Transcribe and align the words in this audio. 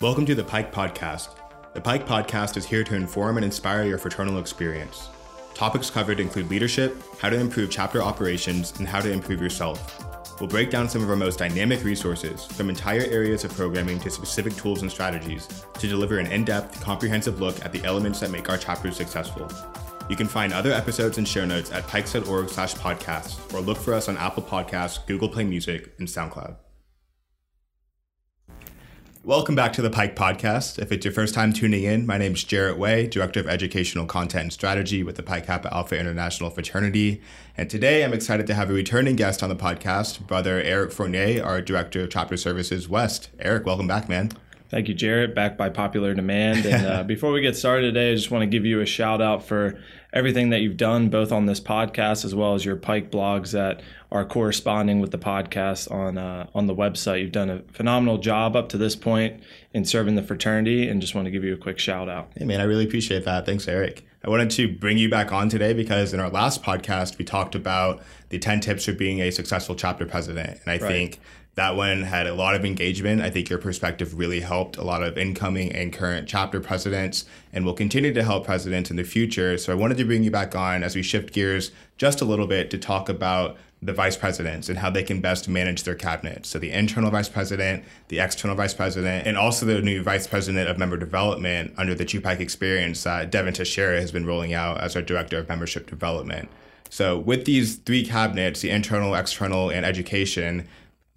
Welcome 0.00 0.24
to 0.24 0.34
the 0.34 0.42
Pike 0.42 0.72
Podcast. 0.72 1.34
The 1.74 1.80
Pike 1.82 2.06
Podcast 2.06 2.56
is 2.56 2.64
here 2.64 2.82
to 2.84 2.94
inform 2.94 3.36
and 3.36 3.44
inspire 3.44 3.84
your 3.84 3.98
fraternal 3.98 4.38
experience. 4.38 5.10
Topics 5.52 5.90
covered 5.90 6.20
include 6.20 6.48
leadership, 6.48 6.96
how 7.18 7.28
to 7.28 7.38
improve 7.38 7.68
chapter 7.68 8.02
operations, 8.02 8.72
and 8.78 8.88
how 8.88 9.02
to 9.02 9.12
improve 9.12 9.42
yourself. 9.42 10.40
We'll 10.40 10.48
break 10.48 10.70
down 10.70 10.88
some 10.88 11.02
of 11.02 11.10
our 11.10 11.16
most 11.16 11.38
dynamic 11.38 11.84
resources, 11.84 12.46
from 12.46 12.70
entire 12.70 13.02
areas 13.02 13.44
of 13.44 13.52
programming 13.52 14.00
to 14.00 14.10
specific 14.10 14.56
tools 14.56 14.80
and 14.80 14.90
strategies, 14.90 15.46
to 15.74 15.86
deliver 15.86 16.18
an 16.18 16.28
in 16.28 16.46
depth, 16.46 16.80
comprehensive 16.80 17.38
look 17.38 17.62
at 17.62 17.70
the 17.70 17.84
elements 17.84 18.20
that 18.20 18.30
make 18.30 18.48
our 18.48 18.56
chapters 18.56 18.96
successful. 18.96 19.50
You 20.08 20.16
can 20.16 20.28
find 20.28 20.54
other 20.54 20.72
episodes 20.72 21.18
and 21.18 21.28
show 21.28 21.44
notes 21.44 21.72
at 21.72 21.86
pikes.org 21.86 22.48
slash 22.48 22.72
podcasts, 22.72 23.52
or 23.52 23.60
look 23.60 23.76
for 23.76 23.92
us 23.92 24.08
on 24.08 24.16
Apple 24.16 24.44
Podcasts, 24.44 25.06
Google 25.06 25.28
Play 25.28 25.44
Music, 25.44 25.92
and 25.98 26.08
SoundCloud. 26.08 26.56
Welcome 29.30 29.54
back 29.54 29.72
to 29.74 29.82
the 29.82 29.90
Pike 29.90 30.16
Podcast. 30.16 30.80
If 30.80 30.90
it's 30.90 31.04
your 31.04 31.14
first 31.14 31.34
time 31.36 31.52
tuning 31.52 31.84
in, 31.84 32.04
my 32.04 32.18
name 32.18 32.32
is 32.32 32.42
Jarrett 32.42 32.76
Way, 32.76 33.06
Director 33.06 33.38
of 33.38 33.46
Educational 33.46 34.04
Content 34.04 34.42
and 34.42 34.52
Strategy 34.52 35.04
with 35.04 35.14
the 35.14 35.22
Pi 35.22 35.38
Kappa 35.38 35.72
Alpha 35.72 35.96
International 35.96 36.50
Fraternity. 36.50 37.22
And 37.56 37.70
today 37.70 38.02
I'm 38.02 38.12
excited 38.12 38.48
to 38.48 38.54
have 38.54 38.70
a 38.70 38.72
returning 38.72 39.14
guest 39.14 39.40
on 39.44 39.48
the 39.48 39.54
podcast, 39.54 40.26
Brother 40.26 40.60
Eric 40.60 40.90
Fournier, 40.90 41.44
our 41.44 41.62
Director 41.62 42.02
of 42.02 42.10
Chapter 42.10 42.36
Services 42.36 42.88
West. 42.88 43.30
Eric, 43.38 43.66
welcome 43.66 43.86
back, 43.86 44.08
man. 44.08 44.32
Thank 44.70 44.86
you, 44.86 44.94
Jarrett. 44.94 45.34
Back 45.34 45.56
by 45.56 45.68
popular 45.68 46.14
demand. 46.14 46.64
And 46.64 46.86
uh, 46.86 47.02
before 47.06 47.32
we 47.32 47.40
get 47.40 47.56
started 47.56 47.92
today, 47.92 48.12
I 48.12 48.14
just 48.14 48.30
want 48.30 48.42
to 48.42 48.46
give 48.46 48.64
you 48.64 48.80
a 48.80 48.86
shout 48.86 49.20
out 49.20 49.44
for 49.44 49.80
everything 50.12 50.50
that 50.50 50.60
you've 50.60 50.76
done, 50.76 51.08
both 51.08 51.32
on 51.32 51.46
this 51.46 51.60
podcast 51.60 52.24
as 52.24 52.34
well 52.34 52.54
as 52.54 52.64
your 52.64 52.76
Pike 52.76 53.10
blogs 53.10 53.50
that 53.50 53.82
are 54.12 54.24
corresponding 54.24 55.00
with 55.00 55.10
the 55.10 55.18
podcast 55.18 55.90
on 55.90 56.18
uh, 56.18 56.46
on 56.54 56.66
the 56.66 56.74
website. 56.74 57.20
You've 57.20 57.32
done 57.32 57.50
a 57.50 57.62
phenomenal 57.72 58.18
job 58.18 58.54
up 58.54 58.68
to 58.70 58.78
this 58.78 58.94
point 58.94 59.42
in 59.72 59.84
serving 59.84 60.14
the 60.14 60.22
fraternity, 60.22 60.88
and 60.88 61.00
just 61.00 61.14
want 61.14 61.26
to 61.26 61.30
give 61.30 61.44
you 61.44 61.54
a 61.54 61.58
quick 61.58 61.78
shout 61.78 62.08
out. 62.08 62.30
Hey, 62.36 62.44
man, 62.44 62.60
I 62.60 62.64
really 62.64 62.84
appreciate 62.84 63.24
that. 63.24 63.46
Thanks, 63.46 63.66
Eric. 63.66 64.04
I 64.24 64.28
wanted 64.28 64.50
to 64.50 64.68
bring 64.68 64.98
you 64.98 65.08
back 65.08 65.32
on 65.32 65.48
today 65.48 65.72
because 65.72 66.12
in 66.12 66.20
our 66.20 66.28
last 66.28 66.62
podcast, 66.62 67.16
we 67.16 67.24
talked 67.24 67.54
about 67.54 68.02
the 68.28 68.38
10 68.38 68.60
tips 68.60 68.84
for 68.84 68.92
being 68.92 69.20
a 69.20 69.30
successful 69.30 69.74
chapter 69.74 70.04
president. 70.04 70.60
And 70.64 70.68
I 70.68 70.72
right. 70.72 70.82
think 70.82 71.20
that 71.60 71.76
one 71.76 72.00
had 72.00 72.26
a 72.26 72.32
lot 72.32 72.54
of 72.54 72.64
engagement. 72.64 73.20
I 73.20 73.28
think 73.28 73.50
your 73.50 73.58
perspective 73.58 74.18
really 74.18 74.40
helped 74.40 74.78
a 74.78 74.82
lot 74.82 75.02
of 75.02 75.18
incoming 75.18 75.70
and 75.72 75.92
current 75.92 76.26
chapter 76.26 76.58
presidents 76.58 77.26
and 77.52 77.66
will 77.66 77.74
continue 77.74 78.14
to 78.14 78.24
help 78.24 78.46
presidents 78.46 78.90
in 78.90 78.96
the 78.96 79.04
future. 79.04 79.58
So 79.58 79.70
I 79.70 79.76
wanted 79.76 79.98
to 79.98 80.06
bring 80.06 80.24
you 80.24 80.30
back 80.30 80.56
on 80.56 80.82
as 80.82 80.96
we 80.96 81.02
shift 81.02 81.34
gears 81.34 81.70
just 81.98 82.22
a 82.22 82.24
little 82.24 82.46
bit 82.46 82.70
to 82.70 82.78
talk 82.78 83.10
about 83.10 83.58
the 83.82 83.92
vice 83.92 84.16
presidents 84.16 84.70
and 84.70 84.78
how 84.78 84.88
they 84.88 85.02
can 85.02 85.20
best 85.20 85.50
manage 85.50 85.82
their 85.82 85.94
cabinet. 85.94 86.46
So 86.46 86.58
the 86.58 86.70
internal 86.70 87.10
vice 87.10 87.28
president, 87.28 87.84
the 88.08 88.20
external 88.20 88.56
vice 88.56 88.72
president, 88.72 89.26
and 89.26 89.36
also 89.36 89.66
the 89.66 89.82
new 89.82 90.02
vice 90.02 90.26
president 90.26 90.66
of 90.66 90.78
member 90.78 90.96
development 90.96 91.74
under 91.76 91.94
the 91.94 92.06
True 92.06 92.22
PIKE 92.22 92.40
experience 92.40 93.02
that 93.04 93.20
uh, 93.20 93.24
Devin 93.26 93.52
Teixeira 93.52 94.00
has 94.00 94.12
been 94.12 94.24
rolling 94.24 94.54
out 94.54 94.80
as 94.80 94.96
our 94.96 95.02
director 95.02 95.36
of 95.36 95.46
membership 95.50 95.90
development. 95.90 96.48
So 96.88 97.18
with 97.18 97.44
these 97.44 97.76
three 97.76 98.06
cabinets, 98.06 98.62
the 98.62 98.70
internal, 98.70 99.14
external, 99.14 99.70
and 99.70 99.84
education, 99.84 100.66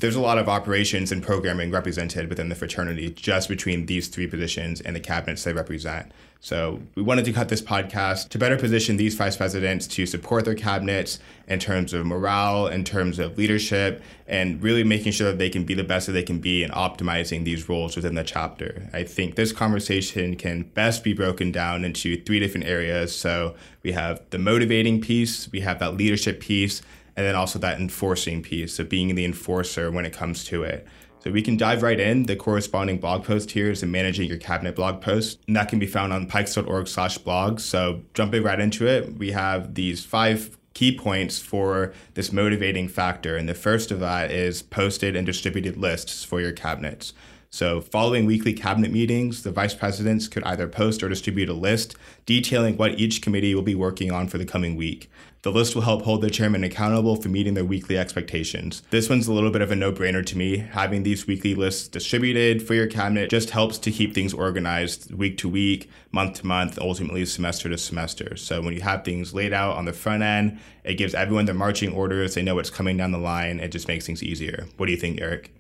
there's 0.04 0.18
a 0.18 0.22
lot 0.22 0.38
of 0.38 0.50
operations 0.50 1.14
and 1.14 1.24
programming 1.24 1.72
represented 1.72 2.28
within 2.28 2.50
the 2.50 2.56
fraternity 2.56 3.10
just 3.12 3.48
between 3.48 3.86
these 3.86 4.10
three 4.10 4.28
positions 4.28 4.82
and 4.82 4.94
the 4.94 5.00
cabinets 5.00 5.46
they 5.46 5.54
represent. 5.54 6.12
So 6.42 6.82
we 6.96 7.02
wanted 7.02 7.24
to 7.24 7.32
cut 7.32 7.48
this 7.48 7.62
podcast 7.62 8.28
to 8.32 8.38
better 8.38 8.58
position 8.58 8.98
these 8.98 9.16
vice 9.16 9.38
presidents 9.38 9.88
to 9.88 10.06
support 10.06 10.44
their 10.44 10.56
cabinets 10.56 11.20
in 11.48 11.58
terms 11.58 11.94
of 11.94 12.06
morale, 12.06 12.68
in 12.68 12.84
terms 12.84 13.18
of 13.18 13.38
leadership, 13.38 14.04
and 14.28 14.62
really 14.62 14.84
making 14.84 15.14
sure 15.14 15.28
that 15.28 15.38
they 15.38 15.50
can 15.50 15.64
be 15.64 15.74
the 15.74 15.86
best 15.86 16.08
that 16.08 16.12
they 16.12 16.22
can 16.22 16.40
be 16.40 16.64
in 16.64 16.72
optimizing 16.72 17.46
these 17.46 17.70
roles 17.70 17.96
within 17.96 18.16
the 18.16 18.26
chapter. 18.26 18.90
I 18.92 19.06
think 19.06 19.36
this 19.36 19.54
conversation 19.54 20.36
can 20.36 20.64
best 20.64 21.06
be 21.06 21.14
broken 21.14 21.50
down 21.50 21.86
into 21.86 22.22
three 22.24 22.42
different 22.42 22.68
areas. 22.68 23.16
So 23.16 23.56
we 23.84 23.94
have 23.94 24.20
the 24.32 24.38
motivating 24.38 25.00
piece, 25.00 25.50
we 25.50 25.62
have 25.62 25.80
that 25.80 25.96
leadership 25.96 26.42
piece, 26.42 26.82
and 27.16 27.26
then 27.26 27.36
also 27.36 27.60
that 27.60 27.80
enforcing 27.80 28.42
piece 28.42 28.80
of 28.80 28.90
being 28.90 29.14
the 29.16 29.26
enforcer 29.26 29.92
when 29.92 30.06
it 30.06 30.14
comes 30.14 30.44
to 30.46 30.64
it. 30.64 30.88
So 31.24 31.32
we 31.32 31.42
can 31.42 31.56
dive 31.56 31.84
right 31.84 32.00
in. 32.00 32.24
The 32.24 32.36
corresponding 32.36 33.00
blog 33.00 33.24
post 33.24 33.52
here 33.52 33.72
is 33.72 33.80
the 33.80 33.88
managing 33.88 34.28
your 34.28 34.38
cabinet 34.38 34.76
blog 34.76 35.02
post, 35.02 35.40
and 35.48 35.56
that 35.56 35.70
can 35.70 35.80
be 35.80 35.88
found 35.88 36.12
on 36.12 36.28
pikes.org 36.28 36.88
slash 36.88 37.18
blog. 37.18 37.62
So 37.62 38.02
jumping 38.14 38.44
right 38.44 38.60
into 38.60 38.88
it, 38.88 39.18
we 39.18 39.32
have 39.32 39.76
these 39.76 40.04
five 40.04 40.58
key 40.74 40.98
points 40.98 41.40
for 41.40 41.94
this 42.16 42.34
motivating 42.34 42.90
factor. 42.90 43.38
And 43.38 43.48
the 43.48 43.54
first 43.54 43.90
of 43.92 44.00
that 44.02 44.32
is 44.32 44.62
posted 44.62 45.16
and 45.16 45.26
distributed 45.26 45.78
lists 45.78 46.26
for 46.26 46.42
your 46.42 46.52
cabinets. 46.52 47.14
So, 47.50 47.82
following 47.82 48.26
weekly 48.26 48.54
cabinet 48.54 48.92
meetings, 48.92 49.44
the 49.44 49.52
vice 49.52 49.76
presidents 49.76 50.28
could 50.28 50.44
either 50.44 50.68
post 50.68 51.04
or 51.04 51.10
distribute 51.10 51.50
a 51.50 51.54
list 51.54 51.96
detailing 52.26 52.78
what 52.78 53.00
each 53.00 53.22
committee 53.22 53.54
will 53.54 53.62
be 53.62 53.76
working 53.76 54.12
on 54.12 54.28
for 54.28 54.40
the 54.40 54.46
coming 54.46 54.76
week. 54.76 55.12
The 55.44 55.52
list 55.52 55.76
will 55.76 55.82
help 55.82 56.04
hold 56.04 56.22
the 56.22 56.30
chairman 56.30 56.64
accountable 56.64 57.18
for 57.18 57.28
meeting 57.28 57.54
their 57.54 57.66
weekly 57.66 57.98
expectations. 57.98 58.82
This 58.92 59.10
one's 59.10 59.28
a 59.28 59.34
little 59.34 59.52
bit 59.52 59.62
of 59.62 59.72
a 59.72 59.76
no 59.76 59.92
brainer 59.92 60.26
to 60.26 60.38
me. 60.38 60.56
Having 60.56 61.04
these 61.04 61.28
weekly 61.28 61.54
lists 61.54 61.90
distributed 61.90 62.66
for 62.66 62.76
your 62.76 62.88
cabinet 62.88 63.30
just 63.30 63.50
helps 63.50 63.78
to 63.80 63.92
keep 63.92 64.16
things 64.16 64.34
organized 64.34 65.14
week 65.14 65.38
to 65.40 65.50
week, 65.50 65.90
month 66.14 66.40
to 66.40 66.48
month, 66.48 66.80
ultimately 66.80 67.26
semester 67.26 67.68
to 67.68 67.78
semester. 67.78 68.38
So 68.38 68.62
when 68.62 68.74
you 68.74 68.80
have 68.84 69.04
things 69.04 69.34
laid 69.34 69.52
out 69.52 69.76
on 69.76 69.84
the 69.84 69.92
front 69.92 70.24
end, 70.24 70.60
it 70.86 70.94
gives 70.94 71.14
everyone 71.14 71.44
their 71.44 71.56
marching 71.56 71.92
orders. 71.92 72.36
They 72.36 72.42
know 72.42 72.56
what's 72.56 72.70
coming 72.70 72.96
down 72.96 73.12
the 73.12 73.18
line. 73.18 73.60
It 73.60 73.74
just 73.74 73.90
makes 73.90 74.06
things 74.06 74.24
easier. 74.24 74.66
What 74.78 74.86
do 74.86 74.94
you 74.94 74.98
think, 74.98 75.20
Eric? 75.20 75.54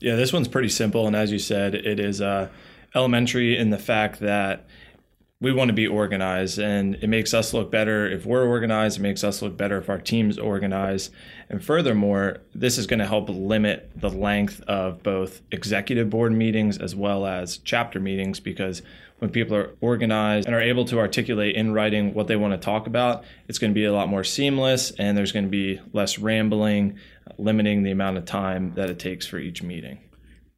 Yeah, 0.00 0.16
this 0.16 0.34
one's 0.34 0.48
pretty 0.48 0.68
simple. 0.68 1.06
And 1.06 1.16
as 1.16 1.32
you 1.32 1.38
said, 1.38 1.74
it 1.74 1.98
is 1.98 2.20
uh, 2.20 2.50
elementary 2.94 3.56
in 3.56 3.70
the 3.70 3.78
fact 3.78 4.20
that 4.20 4.66
we 5.44 5.52
want 5.52 5.68
to 5.68 5.74
be 5.74 5.86
organized 5.86 6.58
and 6.58 6.94
it 6.96 7.06
makes 7.06 7.34
us 7.34 7.52
look 7.52 7.70
better 7.70 8.08
if 8.08 8.24
we're 8.24 8.46
organized 8.46 8.98
it 8.98 9.02
makes 9.02 9.22
us 9.22 9.42
look 9.42 9.58
better 9.58 9.76
if 9.76 9.90
our 9.90 9.98
team's 9.98 10.38
organized 10.38 11.12
and 11.50 11.62
furthermore 11.62 12.38
this 12.54 12.78
is 12.78 12.86
going 12.86 12.98
to 12.98 13.06
help 13.06 13.28
limit 13.28 13.90
the 13.94 14.08
length 14.08 14.62
of 14.62 15.02
both 15.02 15.42
executive 15.52 16.08
board 16.08 16.32
meetings 16.32 16.78
as 16.78 16.96
well 16.96 17.26
as 17.26 17.58
chapter 17.58 18.00
meetings 18.00 18.40
because 18.40 18.80
when 19.18 19.30
people 19.30 19.54
are 19.54 19.74
organized 19.82 20.46
and 20.46 20.54
are 20.54 20.62
able 20.62 20.86
to 20.86 20.98
articulate 20.98 21.54
in 21.54 21.74
writing 21.74 22.14
what 22.14 22.26
they 22.26 22.36
want 22.36 22.54
to 22.54 22.58
talk 22.58 22.86
about 22.86 23.22
it's 23.46 23.58
going 23.58 23.70
to 23.70 23.74
be 23.74 23.84
a 23.84 23.92
lot 23.92 24.08
more 24.08 24.24
seamless 24.24 24.92
and 24.92 25.16
there's 25.16 25.30
going 25.30 25.44
to 25.44 25.50
be 25.50 25.78
less 25.92 26.18
rambling 26.18 26.98
limiting 27.36 27.82
the 27.82 27.90
amount 27.90 28.16
of 28.16 28.24
time 28.24 28.72
that 28.76 28.88
it 28.88 28.98
takes 28.98 29.26
for 29.26 29.38
each 29.38 29.62
meeting 29.62 29.98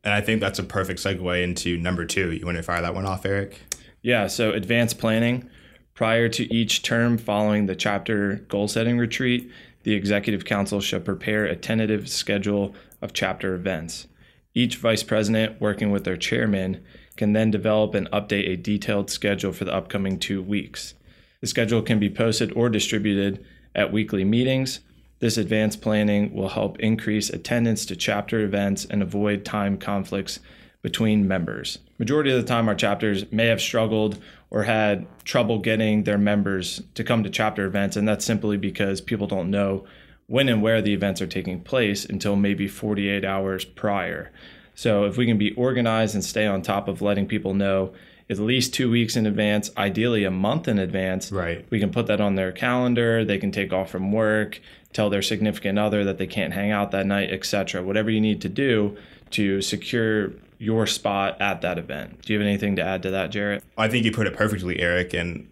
and 0.04 0.14
I 0.14 0.20
think 0.20 0.40
that's 0.40 0.60
a 0.60 0.62
perfect 0.62 1.00
segue 1.00 1.42
into 1.42 1.76
number 1.76 2.04
two. 2.04 2.30
You 2.30 2.46
want 2.46 2.58
to 2.58 2.62
fire 2.62 2.80
that 2.80 2.94
one 2.94 3.06
off, 3.06 3.26
Eric? 3.26 3.60
Yeah, 4.06 4.28
so 4.28 4.52
advanced 4.52 5.00
planning. 5.00 5.50
Prior 5.92 6.28
to 6.28 6.54
each 6.54 6.82
term 6.82 7.18
following 7.18 7.66
the 7.66 7.74
chapter 7.74 8.36
goal 8.46 8.68
setting 8.68 8.98
retreat, 8.98 9.50
the 9.82 9.94
Executive 9.94 10.44
Council 10.44 10.80
shall 10.80 11.00
prepare 11.00 11.44
a 11.44 11.56
tentative 11.56 12.08
schedule 12.08 12.72
of 13.02 13.12
chapter 13.12 13.56
events. 13.56 14.06
Each 14.54 14.76
vice 14.76 15.02
president, 15.02 15.60
working 15.60 15.90
with 15.90 16.04
their 16.04 16.16
chairman, 16.16 16.84
can 17.16 17.32
then 17.32 17.50
develop 17.50 17.96
and 17.96 18.08
update 18.12 18.48
a 18.48 18.54
detailed 18.54 19.10
schedule 19.10 19.50
for 19.50 19.64
the 19.64 19.74
upcoming 19.74 20.20
two 20.20 20.40
weeks. 20.40 20.94
The 21.40 21.48
schedule 21.48 21.82
can 21.82 21.98
be 21.98 22.08
posted 22.08 22.52
or 22.52 22.68
distributed 22.68 23.44
at 23.74 23.92
weekly 23.92 24.22
meetings. 24.22 24.78
This 25.18 25.36
advanced 25.36 25.82
planning 25.82 26.32
will 26.32 26.50
help 26.50 26.78
increase 26.78 27.28
attendance 27.28 27.84
to 27.86 27.96
chapter 27.96 28.38
events 28.38 28.84
and 28.84 29.02
avoid 29.02 29.44
time 29.44 29.76
conflicts 29.76 30.38
between 30.86 31.26
members. 31.26 31.80
Majority 31.98 32.30
of 32.30 32.40
the 32.40 32.46
time, 32.46 32.68
our 32.68 32.74
chapters 32.76 33.24
may 33.32 33.46
have 33.46 33.60
struggled 33.60 34.18
or 34.50 34.62
had 34.62 35.04
trouble 35.24 35.58
getting 35.58 36.04
their 36.04 36.16
members 36.16 36.80
to 36.94 37.02
come 37.02 37.24
to 37.24 37.28
chapter 37.28 37.66
events, 37.66 37.96
and 37.96 38.06
that's 38.06 38.24
simply 38.24 38.56
because 38.56 39.00
people 39.00 39.26
don't 39.26 39.50
know 39.50 39.84
when 40.28 40.48
and 40.48 40.62
where 40.62 40.80
the 40.80 40.94
events 40.94 41.20
are 41.20 41.26
taking 41.26 41.60
place 41.60 42.04
until 42.04 42.36
maybe 42.36 42.68
48 42.68 43.24
hours 43.24 43.64
prior. 43.64 44.30
So, 44.76 45.06
if 45.06 45.16
we 45.16 45.26
can 45.26 45.38
be 45.38 45.50
organized 45.54 46.14
and 46.14 46.22
stay 46.22 46.46
on 46.46 46.62
top 46.62 46.86
of 46.86 47.02
letting 47.02 47.26
people 47.26 47.52
know 47.52 47.92
at 48.30 48.38
least 48.38 48.72
two 48.72 48.88
weeks 48.88 49.16
in 49.16 49.26
advance, 49.26 49.72
ideally 49.76 50.22
a 50.22 50.30
month 50.30 50.68
in 50.68 50.78
advance, 50.78 51.32
right? 51.32 51.66
We 51.68 51.80
can 51.80 51.90
put 51.90 52.06
that 52.06 52.20
on 52.20 52.36
their 52.36 52.52
calendar. 52.52 53.24
They 53.24 53.38
can 53.38 53.50
take 53.50 53.72
off 53.72 53.90
from 53.90 54.12
work, 54.12 54.60
tell 54.92 55.10
their 55.10 55.22
significant 55.22 55.80
other 55.80 56.04
that 56.04 56.18
they 56.18 56.28
can't 56.28 56.54
hang 56.54 56.70
out 56.70 56.92
that 56.92 57.06
night, 57.06 57.32
etc. 57.32 57.82
Whatever 57.82 58.08
you 58.08 58.20
need 58.20 58.40
to 58.42 58.48
do 58.48 58.96
to 59.30 59.60
secure 59.60 60.32
your 60.58 60.86
spot 60.86 61.40
at 61.40 61.60
that 61.60 61.78
event. 61.78 62.22
Do 62.22 62.32
you 62.32 62.38
have 62.38 62.46
anything 62.46 62.76
to 62.76 62.82
add 62.82 63.02
to 63.02 63.10
that, 63.10 63.30
Jarrett? 63.30 63.64
I 63.76 63.88
think 63.88 64.04
you 64.04 64.12
put 64.12 64.26
it 64.26 64.34
perfectly, 64.34 64.80
Eric. 64.80 65.12
And 65.12 65.48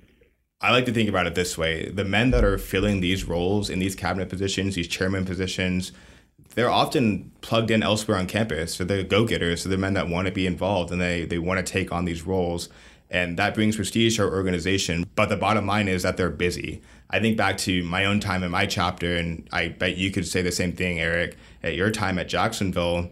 I 0.60 0.70
like 0.70 0.86
to 0.86 0.92
think 0.92 1.08
about 1.08 1.26
it 1.26 1.34
this 1.34 1.58
way 1.58 1.90
the 1.90 2.04
men 2.04 2.30
that 2.30 2.44
are 2.44 2.58
filling 2.58 3.00
these 3.00 3.24
roles 3.24 3.68
in 3.68 3.78
these 3.78 3.94
cabinet 3.94 4.28
positions, 4.28 4.74
these 4.74 4.88
chairman 4.88 5.24
positions, 5.24 5.92
they're 6.54 6.70
often 6.70 7.32
plugged 7.40 7.70
in 7.70 7.82
elsewhere 7.82 8.16
on 8.16 8.26
campus. 8.26 8.74
So 8.74 8.84
they're 8.84 9.02
go 9.02 9.26
getters. 9.26 9.62
So 9.62 9.68
they're 9.68 9.78
men 9.78 9.94
that 9.94 10.08
want 10.08 10.26
to 10.26 10.32
be 10.32 10.46
involved 10.46 10.90
and 10.90 11.00
they, 11.00 11.24
they 11.24 11.38
want 11.38 11.64
to 11.64 11.72
take 11.72 11.92
on 11.92 12.04
these 12.04 12.22
roles. 12.22 12.68
And 13.10 13.38
that 13.38 13.54
brings 13.54 13.76
prestige 13.76 14.16
to 14.16 14.24
our 14.24 14.32
organization. 14.32 15.06
But 15.14 15.28
the 15.28 15.36
bottom 15.36 15.66
line 15.66 15.88
is 15.88 16.02
that 16.02 16.16
they're 16.16 16.30
busy. 16.30 16.80
I 17.10 17.20
think 17.20 17.36
back 17.36 17.58
to 17.58 17.82
my 17.84 18.06
own 18.06 18.18
time 18.18 18.42
in 18.42 18.50
my 18.50 18.66
chapter, 18.66 19.14
and 19.14 19.46
I 19.52 19.68
bet 19.68 19.96
you 19.96 20.10
could 20.10 20.26
say 20.26 20.42
the 20.42 20.50
same 20.50 20.72
thing, 20.72 20.98
Eric, 20.98 21.36
at 21.62 21.74
your 21.74 21.90
time 21.90 22.18
at 22.18 22.28
Jacksonville 22.28 23.10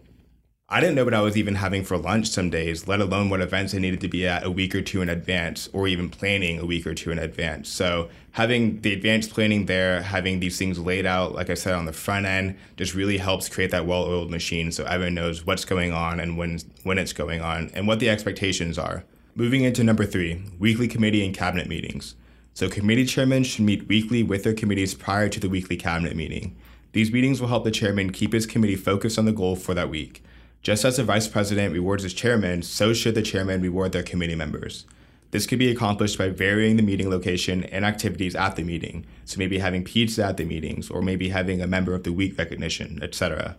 I 0.73 0.81
didn't 0.81 0.95
know 0.95 1.05
what 1.05 1.13
I 1.13 1.21
was 1.21 1.37
even 1.37 1.57
having 1.57 1.85
for 1.85 1.99
lunch 1.99 2.31
some 2.31 2.49
days, 2.49 2.89
let 2.89 3.03
alone 3.03 3.29
what 3.29 3.43
events 3.43 3.75
I 3.75 3.79
needed 3.79 4.01
to 4.01 4.09
be 4.09 4.27
at 4.27 4.43
a 4.43 4.51
week 4.51 4.75
or 4.75 4.81
two 4.81 5.03
in 5.03 5.11
advance, 5.11 5.69
or 5.75 5.87
even 5.87 6.09
planning 6.09 6.59
a 6.59 6.65
week 6.65 6.87
or 6.87 6.95
two 6.95 7.11
in 7.11 7.19
advance. 7.19 7.69
So, 7.69 8.09
having 8.31 8.81
the 8.81 8.95
advanced 8.95 9.35
planning 9.35 9.67
there, 9.67 10.01
having 10.01 10.41
these 10.41 10.57
things 10.57 10.79
laid 10.79 11.05
out, 11.05 11.35
like 11.35 11.51
I 11.51 11.55
said, 11.55 11.75
on 11.75 11.85
the 11.85 11.93
front 11.93 12.25
end, 12.25 12.57
just 12.79 12.95
really 12.95 13.19
helps 13.19 13.51
create 13.51 13.71
that 13.71 13.85
well 13.85 14.05
oiled 14.05 14.31
machine 14.31 14.73
so 14.73 14.85
everyone 14.87 15.13
knows 15.13 15.45
what's 15.45 15.67
going 15.67 15.93
on 15.93 16.19
and 16.19 16.39
when, 16.39 16.59
when 16.85 16.97
it's 16.97 17.13
going 17.13 17.43
on 17.43 17.71
and 17.75 17.87
what 17.87 18.01
the 18.01 18.09
expectations 18.09 18.79
are. 18.79 19.05
Moving 19.35 19.65
into 19.65 19.85
number 19.85 20.07
three 20.07 20.43
weekly 20.59 20.89
committee 20.89 21.23
and 21.23 21.37
cabinet 21.37 21.69
meetings. 21.69 22.15
So, 22.55 22.71
committee 22.71 23.05
chairmen 23.05 23.45
should 23.45 23.67
meet 23.67 23.89
weekly 23.89 24.23
with 24.23 24.43
their 24.43 24.55
committees 24.55 24.95
prior 24.95 25.29
to 25.29 25.39
the 25.39 25.51
weekly 25.51 25.77
cabinet 25.77 26.17
meeting. 26.17 26.57
These 26.93 27.13
meetings 27.13 27.43
will 27.43 27.49
help 27.49 27.65
the 27.65 27.71
chairman 27.71 28.11
keep 28.11 28.33
his 28.33 28.47
committee 28.47 28.77
focused 28.77 29.19
on 29.19 29.27
the 29.27 29.33
goal 29.33 29.55
for 29.55 29.75
that 29.75 29.91
week. 29.91 30.23
Just 30.63 30.85
as 30.85 30.97
the 30.97 31.03
vice 31.03 31.27
president 31.27 31.73
rewards 31.73 32.05
his 32.05 32.15
chairman, 32.15 32.63
so 32.63 32.93
should 32.93 33.17
the 33.17 33.23
chairman 33.23 33.61
reward 33.61 33.91
their 33.91 34.05
committee 34.05 34.37
members. 34.37 34.87
This 35.33 35.45
could 35.45 35.59
be 35.59 35.71
accomplished 35.71 36.19
by 36.19 36.29
varying 36.29 36.77
the 36.77 36.85
meeting 36.85 37.11
location 37.11 37.65
and 37.65 37.85
activities 37.85 38.37
at 38.37 38.55
the 38.55 38.63
meeting, 38.63 39.05
so 39.25 39.39
maybe 39.39 39.59
having 39.59 39.83
pizza 39.83 40.25
at 40.25 40.37
the 40.37 40.45
meetings, 40.45 40.89
or 40.89 41.03
maybe 41.03 41.31
having 41.31 41.61
a 41.61 41.67
member 41.67 41.95
of 41.95 42.05
the 42.05 42.13
week 42.13 42.39
recognition, 42.39 43.01
etc. 43.03 43.57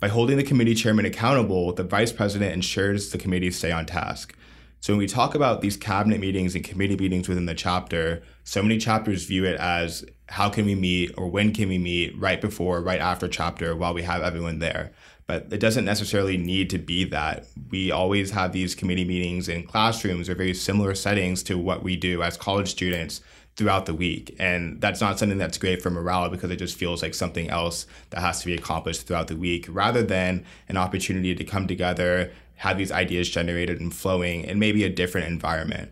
By 0.00 0.08
holding 0.08 0.36
the 0.36 0.42
committee 0.42 0.74
chairman 0.74 1.04
accountable, 1.04 1.72
the 1.72 1.84
vice 1.84 2.10
president 2.10 2.52
ensures 2.52 3.10
the 3.10 3.18
committees 3.18 3.56
stay 3.56 3.70
on 3.70 3.86
task. 3.86 4.34
So 4.80 4.92
when 4.92 4.98
we 4.98 5.06
talk 5.06 5.36
about 5.36 5.60
these 5.60 5.76
cabinet 5.76 6.20
meetings 6.20 6.56
and 6.56 6.64
committee 6.64 6.96
meetings 6.96 7.28
within 7.28 7.46
the 7.46 7.54
chapter, 7.54 8.22
so 8.42 8.60
many 8.60 8.78
chapters 8.78 9.24
view 9.24 9.44
it 9.44 9.58
as 9.60 10.04
how 10.28 10.50
can 10.50 10.66
we 10.66 10.74
meet 10.74 11.12
or 11.16 11.28
when 11.28 11.54
can 11.54 11.68
we 11.68 11.78
meet 11.78 12.18
right 12.18 12.40
before, 12.40 12.82
right 12.82 13.00
after 13.00 13.28
chapter 13.28 13.76
while 13.76 13.94
we 13.94 14.02
have 14.02 14.22
everyone 14.22 14.58
there 14.58 14.92
but 15.26 15.46
it 15.50 15.58
doesn't 15.58 15.84
necessarily 15.84 16.36
need 16.36 16.70
to 16.70 16.78
be 16.78 17.04
that. 17.04 17.46
We 17.70 17.90
always 17.90 18.30
have 18.32 18.52
these 18.52 18.74
committee 18.74 19.04
meetings 19.04 19.48
in 19.48 19.66
classrooms 19.66 20.28
or 20.28 20.34
very 20.34 20.54
similar 20.54 20.94
settings 20.94 21.42
to 21.44 21.56
what 21.58 21.82
we 21.82 21.96
do 21.96 22.22
as 22.22 22.36
college 22.36 22.68
students 22.68 23.20
throughout 23.56 23.86
the 23.86 23.94
week. 23.94 24.34
And 24.38 24.80
that's 24.80 25.00
not 25.00 25.18
something 25.18 25.38
that's 25.38 25.58
great 25.58 25.80
for 25.80 25.90
morale 25.90 26.28
because 26.28 26.50
it 26.50 26.56
just 26.56 26.76
feels 26.76 27.02
like 27.02 27.14
something 27.14 27.48
else 27.48 27.86
that 28.10 28.20
has 28.20 28.40
to 28.40 28.46
be 28.46 28.54
accomplished 28.54 29.06
throughout 29.06 29.28
the 29.28 29.36
week 29.36 29.66
rather 29.68 30.02
than 30.02 30.44
an 30.68 30.76
opportunity 30.76 31.34
to 31.34 31.44
come 31.44 31.66
together, 31.66 32.32
have 32.56 32.78
these 32.78 32.92
ideas 32.92 33.28
generated 33.28 33.80
and 33.80 33.94
flowing 33.94 34.42
in 34.44 34.58
maybe 34.58 34.84
a 34.84 34.90
different 34.90 35.28
environment. 35.28 35.90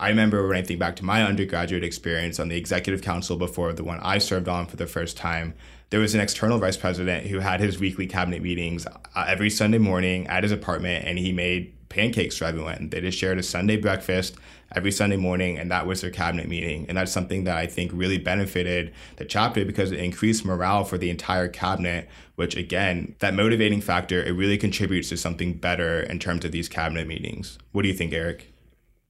I 0.00 0.08
remember 0.08 0.46
when 0.48 0.56
I 0.56 0.62
think 0.62 0.80
back 0.80 0.96
to 0.96 1.04
my 1.04 1.22
undergraduate 1.22 1.84
experience 1.84 2.40
on 2.40 2.48
the 2.48 2.56
executive 2.56 3.02
council 3.02 3.36
before 3.36 3.72
the 3.72 3.84
one 3.84 4.00
I 4.00 4.18
served 4.18 4.48
on 4.48 4.66
for 4.66 4.76
the 4.76 4.86
first 4.86 5.16
time, 5.16 5.54
there 5.92 6.00
was 6.00 6.14
an 6.14 6.22
external 6.22 6.56
vice 6.56 6.78
president 6.78 7.26
who 7.26 7.38
had 7.38 7.60
his 7.60 7.78
weekly 7.78 8.06
cabinet 8.06 8.40
meetings 8.40 8.86
uh, 8.86 9.26
every 9.28 9.50
Sunday 9.50 9.76
morning 9.76 10.26
at 10.26 10.42
his 10.42 10.50
apartment, 10.50 11.06
and 11.06 11.18
he 11.18 11.32
made 11.32 11.70
pancakes 11.90 12.38
for 12.38 12.46
everyone. 12.46 12.88
They 12.88 13.02
just 13.02 13.18
shared 13.18 13.38
a 13.38 13.42
Sunday 13.42 13.76
breakfast 13.76 14.36
every 14.74 14.90
Sunday 14.90 15.18
morning, 15.18 15.58
and 15.58 15.70
that 15.70 15.86
was 15.86 16.00
their 16.00 16.10
cabinet 16.10 16.48
meeting. 16.48 16.86
And 16.88 16.96
that's 16.96 17.12
something 17.12 17.44
that 17.44 17.58
I 17.58 17.66
think 17.66 17.90
really 17.92 18.16
benefited 18.16 18.94
the 19.16 19.26
chapter 19.26 19.66
because 19.66 19.92
it 19.92 20.00
increased 20.00 20.46
morale 20.46 20.84
for 20.84 20.96
the 20.96 21.10
entire 21.10 21.46
cabinet, 21.46 22.08
which 22.36 22.56
again, 22.56 23.14
that 23.18 23.34
motivating 23.34 23.82
factor, 23.82 24.22
it 24.22 24.32
really 24.32 24.56
contributes 24.56 25.10
to 25.10 25.18
something 25.18 25.58
better 25.58 26.00
in 26.00 26.18
terms 26.18 26.46
of 26.46 26.52
these 26.52 26.70
cabinet 26.70 27.06
meetings. 27.06 27.58
What 27.72 27.82
do 27.82 27.88
you 27.88 27.94
think, 27.94 28.14
Eric? 28.14 28.50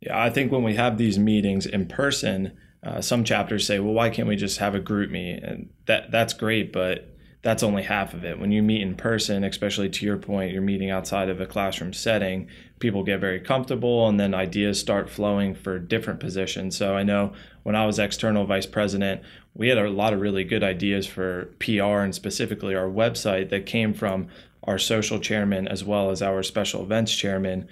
Yeah, 0.00 0.20
I 0.20 0.30
think 0.30 0.50
when 0.50 0.64
we 0.64 0.74
have 0.74 0.98
these 0.98 1.16
meetings 1.16 1.64
in 1.64 1.86
person, 1.86 2.58
uh, 2.82 3.00
some 3.00 3.24
chapters 3.24 3.66
say, 3.66 3.78
well, 3.78 3.94
why 3.94 4.10
can't 4.10 4.28
we 4.28 4.36
just 4.36 4.58
have 4.58 4.74
a 4.74 4.80
group 4.80 5.10
meet? 5.10 5.42
And 5.42 5.70
that 5.86 6.10
that's 6.10 6.32
great, 6.32 6.72
but 6.72 7.08
that's 7.42 7.62
only 7.64 7.82
half 7.82 8.14
of 8.14 8.24
it. 8.24 8.38
When 8.38 8.52
you 8.52 8.62
meet 8.62 8.82
in 8.82 8.94
person, 8.94 9.42
especially 9.42 9.88
to 9.90 10.06
your 10.06 10.16
point, 10.16 10.52
you're 10.52 10.62
meeting 10.62 10.90
outside 10.90 11.28
of 11.28 11.40
a 11.40 11.46
classroom 11.46 11.92
setting, 11.92 12.48
people 12.78 13.02
get 13.02 13.20
very 13.20 13.40
comfortable 13.40 14.08
and 14.08 14.18
then 14.18 14.32
ideas 14.32 14.78
start 14.78 15.10
flowing 15.10 15.54
for 15.54 15.78
different 15.78 16.20
positions. 16.20 16.76
So 16.76 16.96
I 16.96 17.02
know 17.02 17.32
when 17.64 17.74
I 17.74 17.84
was 17.84 17.98
external 17.98 18.46
vice 18.46 18.66
president, 18.66 19.22
we 19.54 19.68
had 19.68 19.78
a 19.78 19.90
lot 19.90 20.12
of 20.12 20.20
really 20.20 20.44
good 20.44 20.62
ideas 20.62 21.06
for 21.06 21.46
PR 21.58 22.00
and 22.00 22.14
specifically 22.14 22.76
our 22.76 22.88
website 22.88 23.50
that 23.50 23.66
came 23.66 23.92
from 23.92 24.28
our 24.64 24.78
social 24.78 25.18
chairman 25.18 25.66
as 25.66 25.84
well 25.84 26.10
as 26.10 26.22
our 26.22 26.44
special 26.44 26.82
events 26.82 27.12
chairman 27.14 27.68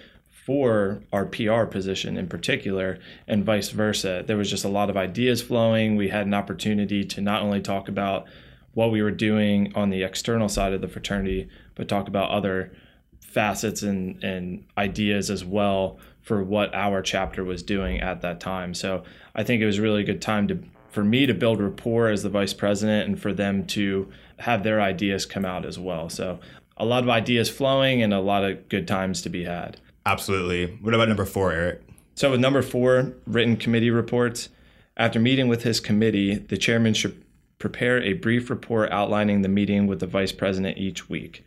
for 0.50 1.00
our 1.12 1.26
PR 1.26 1.62
position 1.62 2.16
in 2.16 2.26
particular, 2.26 2.98
and 3.28 3.44
vice 3.44 3.68
versa. 3.68 4.24
There 4.26 4.36
was 4.36 4.50
just 4.50 4.64
a 4.64 4.68
lot 4.68 4.90
of 4.90 4.96
ideas 4.96 5.40
flowing. 5.40 5.94
We 5.94 6.08
had 6.08 6.26
an 6.26 6.34
opportunity 6.34 7.04
to 7.04 7.20
not 7.20 7.42
only 7.42 7.60
talk 7.60 7.88
about 7.88 8.26
what 8.74 8.90
we 8.90 9.00
were 9.00 9.12
doing 9.12 9.72
on 9.76 9.90
the 9.90 10.02
external 10.02 10.48
side 10.48 10.72
of 10.72 10.80
the 10.80 10.88
fraternity, 10.88 11.48
but 11.76 11.88
talk 11.88 12.08
about 12.08 12.32
other 12.32 12.72
facets 13.20 13.84
and, 13.84 14.24
and 14.24 14.64
ideas 14.76 15.30
as 15.30 15.44
well 15.44 16.00
for 16.20 16.42
what 16.42 16.74
our 16.74 17.00
chapter 17.00 17.44
was 17.44 17.62
doing 17.62 18.00
at 18.00 18.20
that 18.22 18.40
time. 18.40 18.74
So 18.74 19.04
I 19.36 19.44
think 19.44 19.62
it 19.62 19.66
was 19.66 19.78
really 19.78 20.00
a 20.00 20.04
good 20.04 20.20
time 20.20 20.48
to 20.48 20.58
for 20.88 21.04
me 21.04 21.26
to 21.26 21.32
build 21.32 21.60
rapport 21.60 22.08
as 22.08 22.24
the 22.24 22.28
vice 22.28 22.54
president 22.54 23.08
and 23.08 23.22
for 23.22 23.32
them 23.32 23.64
to 23.68 24.10
have 24.40 24.64
their 24.64 24.80
ideas 24.80 25.26
come 25.26 25.44
out 25.44 25.64
as 25.64 25.78
well. 25.78 26.08
So 26.08 26.40
a 26.76 26.84
lot 26.84 27.04
of 27.04 27.08
ideas 27.08 27.48
flowing 27.48 28.02
and 28.02 28.12
a 28.12 28.18
lot 28.18 28.42
of 28.42 28.68
good 28.68 28.88
times 28.88 29.22
to 29.22 29.28
be 29.28 29.44
had. 29.44 29.78
Absolutely. 30.06 30.78
What 30.80 30.94
about 30.94 31.08
number 31.08 31.24
four, 31.24 31.52
Eric? 31.52 31.82
So, 32.14 32.30
with 32.30 32.40
number 32.40 32.62
four, 32.62 33.14
written 33.26 33.56
committee 33.56 33.90
reports, 33.90 34.48
after 34.96 35.18
meeting 35.18 35.48
with 35.48 35.62
his 35.62 35.80
committee, 35.80 36.34
the 36.34 36.56
chairman 36.56 36.94
should 36.94 37.22
prepare 37.58 38.02
a 38.02 38.14
brief 38.14 38.50
report 38.50 38.90
outlining 38.90 39.42
the 39.42 39.48
meeting 39.48 39.86
with 39.86 40.00
the 40.00 40.06
vice 40.06 40.32
president 40.32 40.78
each 40.78 41.08
week. 41.08 41.44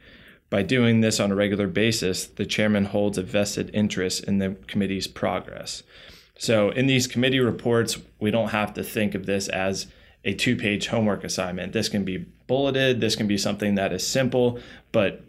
By 0.50 0.62
doing 0.62 1.02
this 1.02 1.20
on 1.20 1.32
a 1.32 1.36
regular 1.36 1.68
basis, 1.68 2.26
the 2.26 2.46
chairman 2.46 2.86
holds 2.86 3.18
a 3.18 3.24
vested 3.24 3.72
interest 3.74 4.24
in 4.24 4.38
the 4.38 4.56
committee's 4.68 5.08
progress. 5.08 5.84
So, 6.38 6.70
in 6.70 6.88
these 6.88 7.08
committee 7.08 7.40
reports, 7.40 7.98
we 8.20 8.32
don't 8.32 8.50
have 8.50 8.74
to 8.76 8.84
think 8.84 9.16
of 9.16 9.26
this 9.26 9.48
as 9.50 9.88
a 10.24 10.34
two 10.34 10.56
page 10.56 10.88
homework 10.88 11.24
assignment. 11.24 11.74
This 11.74 11.90
can 11.90 12.06
be 12.06 12.26
bulleted, 12.48 13.02
this 13.02 13.16
can 13.16 13.28
be 13.28 13.38
something 13.38 13.76
that 13.76 13.94
is 13.94 14.06
simple, 14.06 14.60
but 14.92 15.24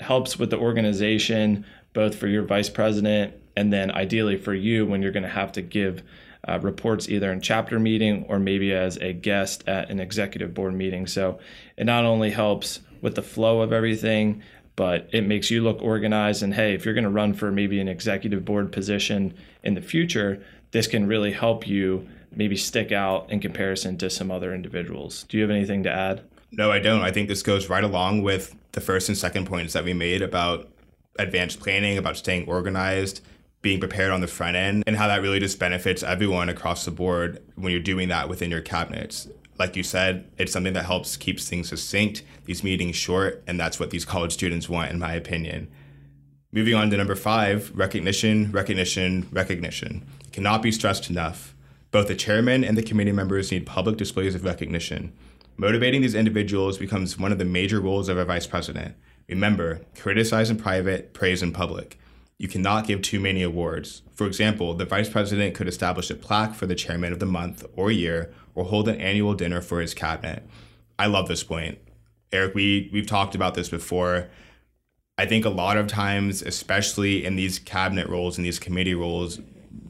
helps 0.00 0.38
with 0.38 0.50
the 0.50 0.58
organization 0.58 1.64
both 1.98 2.14
for 2.14 2.28
your 2.28 2.44
vice 2.44 2.70
president 2.70 3.34
and 3.56 3.72
then 3.72 3.90
ideally 3.90 4.36
for 4.36 4.54
you 4.54 4.86
when 4.86 5.02
you're 5.02 5.10
going 5.10 5.24
to 5.24 5.28
have 5.28 5.50
to 5.50 5.60
give 5.60 6.00
uh, 6.46 6.56
reports 6.62 7.08
either 7.08 7.32
in 7.32 7.40
chapter 7.40 7.76
meeting 7.80 8.24
or 8.28 8.38
maybe 8.38 8.72
as 8.72 8.96
a 8.98 9.12
guest 9.12 9.64
at 9.66 9.90
an 9.90 9.98
executive 9.98 10.54
board 10.54 10.72
meeting. 10.74 11.08
So 11.08 11.40
it 11.76 11.86
not 11.86 12.04
only 12.04 12.30
helps 12.30 12.78
with 13.02 13.16
the 13.16 13.22
flow 13.22 13.62
of 13.62 13.72
everything, 13.72 14.44
but 14.76 15.08
it 15.12 15.26
makes 15.26 15.50
you 15.50 15.60
look 15.60 15.82
organized. 15.82 16.44
And 16.44 16.54
hey, 16.54 16.72
if 16.72 16.84
you're 16.84 16.94
going 16.94 17.02
to 17.02 17.10
run 17.10 17.34
for 17.34 17.50
maybe 17.50 17.80
an 17.80 17.88
executive 17.88 18.44
board 18.44 18.70
position 18.70 19.34
in 19.64 19.74
the 19.74 19.82
future, 19.82 20.40
this 20.70 20.86
can 20.86 21.08
really 21.08 21.32
help 21.32 21.66
you 21.66 22.08
maybe 22.30 22.54
stick 22.54 22.92
out 22.92 23.28
in 23.28 23.40
comparison 23.40 23.98
to 23.98 24.08
some 24.08 24.30
other 24.30 24.54
individuals. 24.54 25.24
Do 25.28 25.36
you 25.36 25.42
have 25.42 25.50
anything 25.50 25.82
to 25.82 25.90
add? 25.90 26.22
No, 26.52 26.70
I 26.70 26.78
don't. 26.78 27.02
I 27.02 27.10
think 27.10 27.28
this 27.28 27.42
goes 27.42 27.68
right 27.68 27.82
along 27.82 28.22
with 28.22 28.54
the 28.70 28.80
first 28.80 29.08
and 29.08 29.18
second 29.18 29.46
points 29.46 29.72
that 29.72 29.82
we 29.82 29.94
made 29.94 30.22
about 30.22 30.68
advanced 31.18 31.60
planning, 31.60 31.98
about 31.98 32.16
staying 32.16 32.48
organized, 32.48 33.20
being 33.60 33.80
prepared 33.80 34.12
on 34.12 34.20
the 34.20 34.26
front 34.26 34.56
end, 34.56 34.84
and 34.86 34.96
how 34.96 35.08
that 35.08 35.22
really 35.22 35.40
just 35.40 35.58
benefits 35.58 36.02
everyone 36.02 36.48
across 36.48 36.84
the 36.84 36.90
board 36.90 37.42
when 37.56 37.72
you're 37.72 37.80
doing 37.80 38.08
that 38.08 38.28
within 38.28 38.50
your 38.50 38.60
cabinets. 38.60 39.28
Like 39.58 39.74
you 39.74 39.82
said, 39.82 40.30
it's 40.38 40.52
something 40.52 40.74
that 40.74 40.84
helps 40.84 41.16
keeps 41.16 41.48
things 41.48 41.68
succinct, 41.68 42.22
these 42.44 42.62
meetings 42.62 42.94
short, 42.94 43.42
and 43.46 43.58
that's 43.58 43.80
what 43.80 43.90
these 43.90 44.04
college 44.04 44.32
students 44.32 44.68
want, 44.68 44.92
in 44.92 44.98
my 45.00 45.12
opinion. 45.12 45.68
Moving 46.52 46.74
on 46.74 46.90
to 46.90 46.96
number 46.96 47.16
five 47.16 47.72
recognition, 47.74 48.52
recognition, 48.52 49.28
recognition. 49.32 50.06
It 50.24 50.32
cannot 50.32 50.62
be 50.62 50.72
stressed 50.72 51.10
enough. 51.10 51.54
Both 51.90 52.08
the 52.08 52.14
chairman 52.14 52.64
and 52.64 52.76
the 52.76 52.82
committee 52.82 53.12
members 53.12 53.50
need 53.50 53.66
public 53.66 53.96
displays 53.96 54.34
of 54.34 54.44
recognition. 54.44 55.12
Motivating 55.56 56.02
these 56.02 56.14
individuals 56.14 56.78
becomes 56.78 57.18
one 57.18 57.32
of 57.32 57.38
the 57.38 57.44
major 57.44 57.80
roles 57.80 58.08
of 58.08 58.16
a 58.16 58.24
vice 58.24 58.46
president. 58.46 58.94
Remember, 59.28 59.82
criticize 59.94 60.48
in 60.50 60.56
private, 60.56 61.12
praise 61.12 61.42
in 61.42 61.52
public. 61.52 61.98
You 62.38 62.48
cannot 62.48 62.86
give 62.86 63.02
too 63.02 63.20
many 63.20 63.42
awards. 63.42 64.02
For 64.14 64.26
example, 64.26 64.74
the 64.74 64.84
vice 64.84 65.08
president 65.08 65.54
could 65.54 65.68
establish 65.68 66.08
a 66.10 66.14
plaque 66.14 66.54
for 66.54 66.66
the 66.66 66.74
chairman 66.74 67.12
of 67.12 67.18
the 67.18 67.26
month 67.26 67.64
or 67.76 67.90
year 67.90 68.32
or 68.54 68.64
hold 68.64 68.88
an 68.88 69.00
annual 69.00 69.34
dinner 69.34 69.60
for 69.60 69.80
his 69.80 69.92
cabinet. 69.92 70.44
I 70.98 71.06
love 71.06 71.28
this 71.28 71.44
point. 71.44 71.78
Eric, 72.32 72.54
we, 72.54 72.90
we've 72.92 73.06
talked 73.06 73.34
about 73.34 73.54
this 73.54 73.68
before. 73.68 74.28
I 75.18 75.26
think 75.26 75.44
a 75.44 75.50
lot 75.50 75.76
of 75.76 75.88
times, 75.88 76.42
especially 76.42 77.24
in 77.24 77.36
these 77.36 77.58
cabinet 77.58 78.08
roles 78.08 78.38
and 78.38 78.46
these 78.46 78.58
committee 78.58 78.94
roles, 78.94 79.40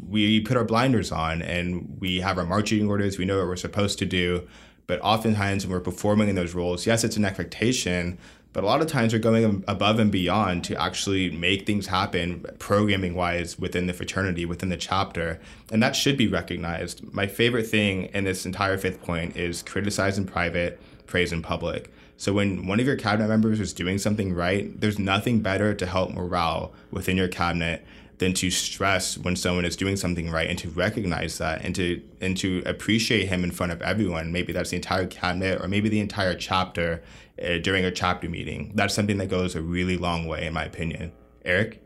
we 0.09 0.41
put 0.41 0.57
our 0.57 0.65
blinders 0.65 1.13
on 1.13 1.43
and 1.43 1.99
we 2.01 2.21
have 2.21 2.39
our 2.39 2.47
marching 2.47 2.89
orders, 2.89 3.19
we 3.19 3.25
know 3.25 3.39
what 3.39 3.47
we're 3.47 3.57
supposed 3.57 3.99
to 3.99 4.07
do. 4.07 4.49
But 4.87 5.01
oftentimes, 5.03 5.67
when 5.67 5.73
we're 5.75 5.81
performing 5.81 6.31
in 6.31 6.35
those 6.35 6.55
roles, 6.55 6.87
yes, 6.87 7.05
it's 7.05 7.19
an 7.19 7.27
expectation, 7.27 8.17
but 8.53 8.65
a 8.65 8.67
lot 8.67 8.81
of 8.81 8.87
times 8.87 9.13
we're 9.13 9.19
going 9.19 9.63
above 9.69 9.99
and 9.99 10.11
beyond 10.11 10.65
to 10.65 10.81
actually 10.81 11.31
make 11.31 11.67
things 11.67 11.87
happen 11.87 12.45
programming 12.59 13.15
wise 13.15 13.59
within 13.59 13.87
the 13.87 13.93
fraternity 13.93 14.45
within 14.45 14.69
the 14.69 14.77
chapter. 14.77 15.39
And 15.71 15.83
that 15.83 15.95
should 15.95 16.17
be 16.17 16.29
recognized. 16.29 17.13
My 17.13 17.27
favorite 17.27 17.67
thing 17.67 18.05
in 18.15 18.25
this 18.25 18.47
entire 18.47 18.79
fifth 18.79 19.03
point 19.03 19.37
is 19.37 19.63
criticize 19.63 20.19
in 20.19 20.27
private 20.27 20.81
praise 21.07 21.33
in 21.33 21.43
public. 21.43 21.93
So 22.17 22.33
when 22.33 22.67
one 22.67 22.81
of 22.81 22.87
your 22.87 22.97
cabinet 22.97 23.29
members 23.29 23.61
is 23.61 23.73
doing 23.73 23.99
something 23.99 24.35
right, 24.35 24.79
there's 24.81 24.99
nothing 24.99 25.41
better 25.41 25.75
to 25.75 25.87
help 25.87 26.11
morale 26.11 26.73
within 26.91 27.17
your 27.17 27.29
cabinet 27.29 27.85
than 28.19 28.35
to 28.35 28.51
stress 28.51 29.17
when 29.17 29.37
someone 29.37 29.65
is 29.65 29.77
doing 29.77 29.97
something 29.97 30.31
right 30.31 30.51
and 30.51 30.59
to 30.59 30.69
recognize 30.71 31.39
that 31.39 31.65
and 31.65 31.75
to 31.77 32.03
and 32.21 32.37
to 32.37 32.63
appreciate 32.67 33.29
him 33.29 33.45
in 33.45 33.51
front 33.53 33.73
of 33.73 33.81
everyone. 33.83 34.33
Maybe 34.33 34.53
that's 34.53 34.71
the 34.71 34.77
entire 34.77 35.07
cabinet 35.07 35.61
or 35.63 35.69
maybe 35.69 35.89
the 35.89 36.01
entire 36.01 36.35
chapter 36.35 37.03
uh, 37.43 37.59
during 37.59 37.85
a 37.85 37.91
chapter 37.91 38.29
meeting. 38.29 38.73
That's 38.75 38.95
something 38.95 39.19
that 39.19 39.29
goes 39.29 39.55
a 39.55 39.63
really 39.63 39.97
long 39.97 40.27
way, 40.27 40.47
in 40.47 40.53
my 40.55 40.65
opinion. 40.65 41.13
Eric, 41.45 41.83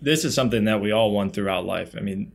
this 0.00 0.24
is 0.24 0.34
something 0.34 0.64
that 0.64 0.80
we 0.80 0.92
all 0.92 1.10
want 1.10 1.34
throughout 1.34 1.64
life. 1.64 1.94
I 1.96 2.00
mean, 2.00 2.32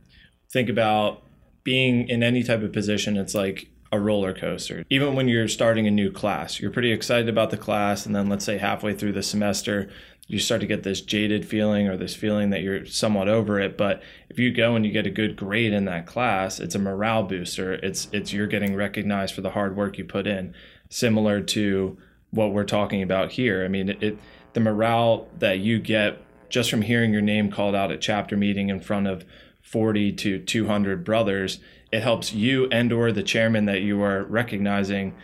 think 0.52 0.68
about 0.68 1.22
being 1.64 2.08
in 2.08 2.22
any 2.22 2.42
type 2.42 2.62
of 2.62 2.72
position. 2.72 3.16
It's 3.16 3.34
like 3.34 3.70
a 3.92 3.98
roller 4.00 4.32
coaster. 4.32 4.84
Even 4.90 5.14
when 5.14 5.28
you're 5.28 5.48
starting 5.48 5.86
a 5.86 5.90
new 5.90 6.12
class, 6.12 6.60
you're 6.60 6.70
pretty 6.70 6.92
excited 6.92 7.28
about 7.28 7.50
the 7.50 7.56
class, 7.56 8.06
and 8.06 8.14
then 8.14 8.28
let's 8.28 8.44
say 8.44 8.58
halfway 8.58 8.94
through 8.94 9.12
the 9.12 9.22
semester, 9.22 9.90
you 10.28 10.38
start 10.38 10.60
to 10.60 10.66
get 10.66 10.84
this 10.84 11.00
jaded 11.00 11.44
feeling 11.44 11.88
or 11.88 11.96
this 11.96 12.14
feeling 12.14 12.50
that 12.50 12.62
you're 12.62 12.86
somewhat 12.86 13.28
over 13.28 13.58
it. 13.58 13.76
But 13.76 14.00
if 14.28 14.38
you 14.38 14.52
go 14.52 14.76
and 14.76 14.86
you 14.86 14.92
get 14.92 15.06
a 15.06 15.10
good 15.10 15.34
grade 15.34 15.72
in 15.72 15.86
that 15.86 16.06
class, 16.06 16.60
it's 16.60 16.76
a 16.76 16.78
morale 16.78 17.24
booster. 17.24 17.72
It's 17.72 18.06
it's 18.12 18.32
you're 18.32 18.46
getting 18.46 18.76
recognized 18.76 19.34
for 19.34 19.40
the 19.40 19.50
hard 19.50 19.76
work 19.76 19.98
you 19.98 20.04
put 20.04 20.28
in, 20.28 20.54
similar 20.90 21.40
to 21.40 21.96
what 22.30 22.52
we're 22.52 22.64
talking 22.64 23.02
about 23.02 23.32
here. 23.32 23.64
I 23.64 23.68
mean, 23.68 23.88
it, 23.88 24.02
it 24.02 24.18
the 24.52 24.60
morale 24.60 25.28
that 25.38 25.60
you 25.60 25.78
get 25.78 26.18
just 26.50 26.70
from 26.70 26.82
hearing 26.82 27.12
your 27.12 27.22
name 27.22 27.50
called 27.50 27.74
out 27.74 27.92
at 27.92 28.00
chapter 28.00 28.36
meeting 28.36 28.68
in 28.68 28.80
front 28.80 29.06
of 29.06 29.24
40 29.62 30.12
to 30.12 30.38
200 30.40 31.04
brothers, 31.04 31.60
it 31.92 32.02
helps 32.02 32.32
you 32.32 32.66
and 32.70 32.92
or 32.92 33.12
the 33.12 33.22
chairman 33.22 33.66
that 33.66 33.82
you 33.82 34.02
are 34.02 34.24
recognizing 34.24 35.14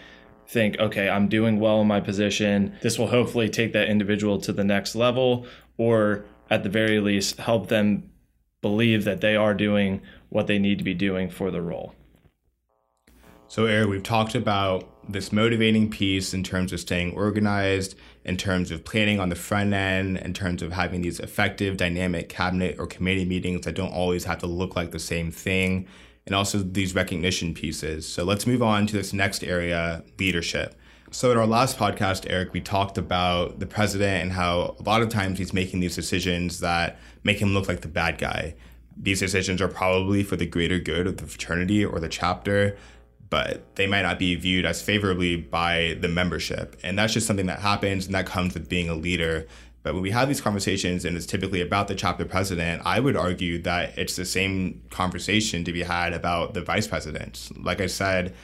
think, 0.47 0.79
okay, 0.79 1.09
I'm 1.09 1.29
doing 1.29 1.59
well 1.59 1.81
in 1.81 1.89
my 1.89 2.01
position. 2.01 2.77
This 2.81 2.99
will 2.99 3.09
hopefully 3.09 3.49
take 3.49 3.73
that 3.73 3.89
individual 3.89 4.41
to 4.43 4.53
the 4.53 4.63
next 4.63 4.95
level, 4.95 5.47
or 5.77 6.25
at 6.49 6.63
the 6.63 6.69
very 6.69 7.01
least, 7.01 7.39
help 7.39 7.69
them 7.69 8.11
believe 8.63 9.05
that 9.05 9.21
they 9.21 9.35
are 9.35 9.55
doing 9.55 10.01
what 10.29 10.47
they 10.47 10.59
need 10.59 10.79
to 10.79 10.85
be 10.85 10.95
doing 10.95 11.29
for 11.29 11.51
the 11.51 11.61
role. 11.61 11.95
So, 13.49 13.67
Eric, 13.67 13.89
we've 13.89 14.03
talked 14.03 14.35
about 14.35 14.89
this 15.09 15.33
motivating 15.33 15.91
piece 15.91 16.35
in 16.35 16.43
terms 16.43 16.73
of 16.73 16.81
staying 16.81 17.15
organized, 17.15 17.97
in 18.25 18.37
terms 18.37 18.71
of 18.71 18.85
planning 18.85 19.21
on 19.21 19.29
the 19.29 19.37
front 19.37 19.73
end, 19.73 20.19
in 20.19 20.33
terms 20.35 20.63
of 20.63 20.73
having 20.73 21.03
these 21.03 21.21
effective, 21.21 21.77
dynamic 21.77 22.29
cabinet 22.29 22.77
or 22.79 22.87
committee 22.87 23.25
meetings 23.25 23.65
that 23.65 23.75
don't 23.75 23.93
always 23.93 24.25
have 24.25 24.39
to 24.39 24.47
look 24.47 24.75
like 24.77 24.91
the 24.91 24.99
same 24.99 25.31
thing, 25.31 25.87
and 26.27 26.35
also 26.35 26.59
these 26.59 26.95
recognition 26.95 27.55
pieces. 27.55 28.07
So 28.07 28.25
let's 28.25 28.47
move 28.47 28.63
on 28.63 28.87
to 28.89 28.97
this 28.97 29.13
next 29.13 29.45
area 29.45 30.03
leadership. 30.19 30.75
So, 31.13 31.31
in 31.31 31.39
our 31.39 31.47
last 31.47 31.79
podcast, 31.79 32.27
Eric, 32.29 32.53
we 32.53 32.61
talked 32.61 32.99
about 32.99 33.61
the 33.61 33.67
president 33.67 34.23
and 34.23 34.33
how 34.33 34.75
a 34.79 34.83
lot 34.83 35.03
of 35.03 35.09
times 35.09 35.39
he's 35.39 35.53
making 35.53 35.79
these 35.79 35.95
decisions 35.95 36.59
that 36.61 36.99
make 37.23 37.39
him 37.41 37.55
look 37.55 37.69
like 37.69 37.83
the 37.83 37.89
bad 37.89 38.19
guy. 38.19 38.57
These 38.97 39.21
decisions 39.21 39.63
are 39.63 39.69
probably 39.69 40.25
for 40.25 40.35
the 40.35 40.47
greater 40.47 40.81
good 40.81 41.07
of 41.07 41.19
the 41.19 41.27
fraternity 41.27 41.85
or 41.85 42.01
the 42.01 42.09
chapter, 42.09 42.77
but 43.29 43.77
they 43.77 43.87
might 43.87 44.03
not 44.03 44.19
be 44.19 44.35
viewed 44.35 44.65
as 44.65 44.83
favorably 44.83 45.37
by 45.37 45.97
the 46.01 46.09
membership. 46.09 46.77
And 46.83 46.99
that's 46.99 47.13
just 47.13 47.27
something 47.27 47.47
that 47.47 47.61
happens 47.61 48.07
and 48.07 48.15
that 48.15 48.27
comes 48.27 48.55
with 48.55 48.69
being 48.69 48.89
a 48.89 48.95
leader. 48.95 49.47
But 49.83 49.95
when 49.95 50.03
we 50.03 50.11
have 50.11 50.29
these 50.29 50.41
conversations 50.41 51.05
and 51.05 51.17
it's 51.17 51.27
typically 51.27 51.61
about 51.61 51.89
the 51.89 51.95
chapter 51.95 52.25
president, 52.25 52.83
I 52.85 53.01
would 53.01 53.17
argue 53.17 53.63
that 53.63 53.97
it's 53.97 54.17
the 54.17 54.25
same 54.25 54.83
conversation 54.91 55.65
to 55.65 55.73
be 55.73 55.83
had 55.83 56.13
about 56.13 56.55
the 56.55 56.61
vice 56.61 56.89
presidents. 56.89 57.53
Like 57.57 57.81
I 57.81 57.87
said, 57.87 58.35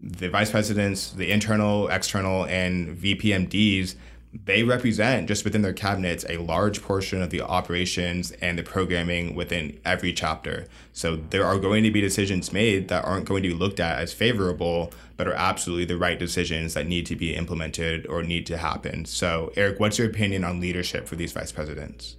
the 0.00 0.28
vice 0.28 0.50
presidents, 0.50 1.10
the 1.10 1.30
internal, 1.30 1.88
external, 1.88 2.44
and 2.46 2.96
VPMDs 2.96 3.94
they 4.32 4.62
represent 4.62 5.28
just 5.28 5.44
within 5.44 5.60
their 5.60 5.74
cabinets 5.74 6.24
a 6.28 6.38
large 6.38 6.82
portion 6.82 7.20
of 7.20 7.28
the 7.28 7.42
operations 7.42 8.30
and 8.32 8.58
the 8.58 8.62
programming 8.62 9.34
within 9.34 9.78
every 9.84 10.12
chapter. 10.12 10.66
So 10.92 11.16
there 11.16 11.44
are 11.44 11.58
going 11.58 11.84
to 11.84 11.90
be 11.90 12.00
decisions 12.00 12.50
made 12.50 12.88
that 12.88 13.04
aren't 13.04 13.26
going 13.26 13.42
to 13.42 13.50
be 13.50 13.54
looked 13.54 13.78
at 13.78 13.98
as 13.98 14.14
favorable, 14.14 14.90
but 15.18 15.28
are 15.28 15.34
absolutely 15.34 15.84
the 15.84 15.98
right 15.98 16.18
decisions 16.18 16.72
that 16.74 16.86
need 16.86 17.04
to 17.06 17.16
be 17.16 17.34
implemented 17.34 18.06
or 18.06 18.22
need 18.22 18.46
to 18.46 18.56
happen. 18.56 19.04
So, 19.04 19.52
Eric, 19.54 19.78
what's 19.78 19.98
your 19.98 20.08
opinion 20.08 20.44
on 20.44 20.60
leadership 20.60 21.06
for 21.06 21.16
these 21.16 21.32
vice 21.32 21.52
presidents? 21.52 22.16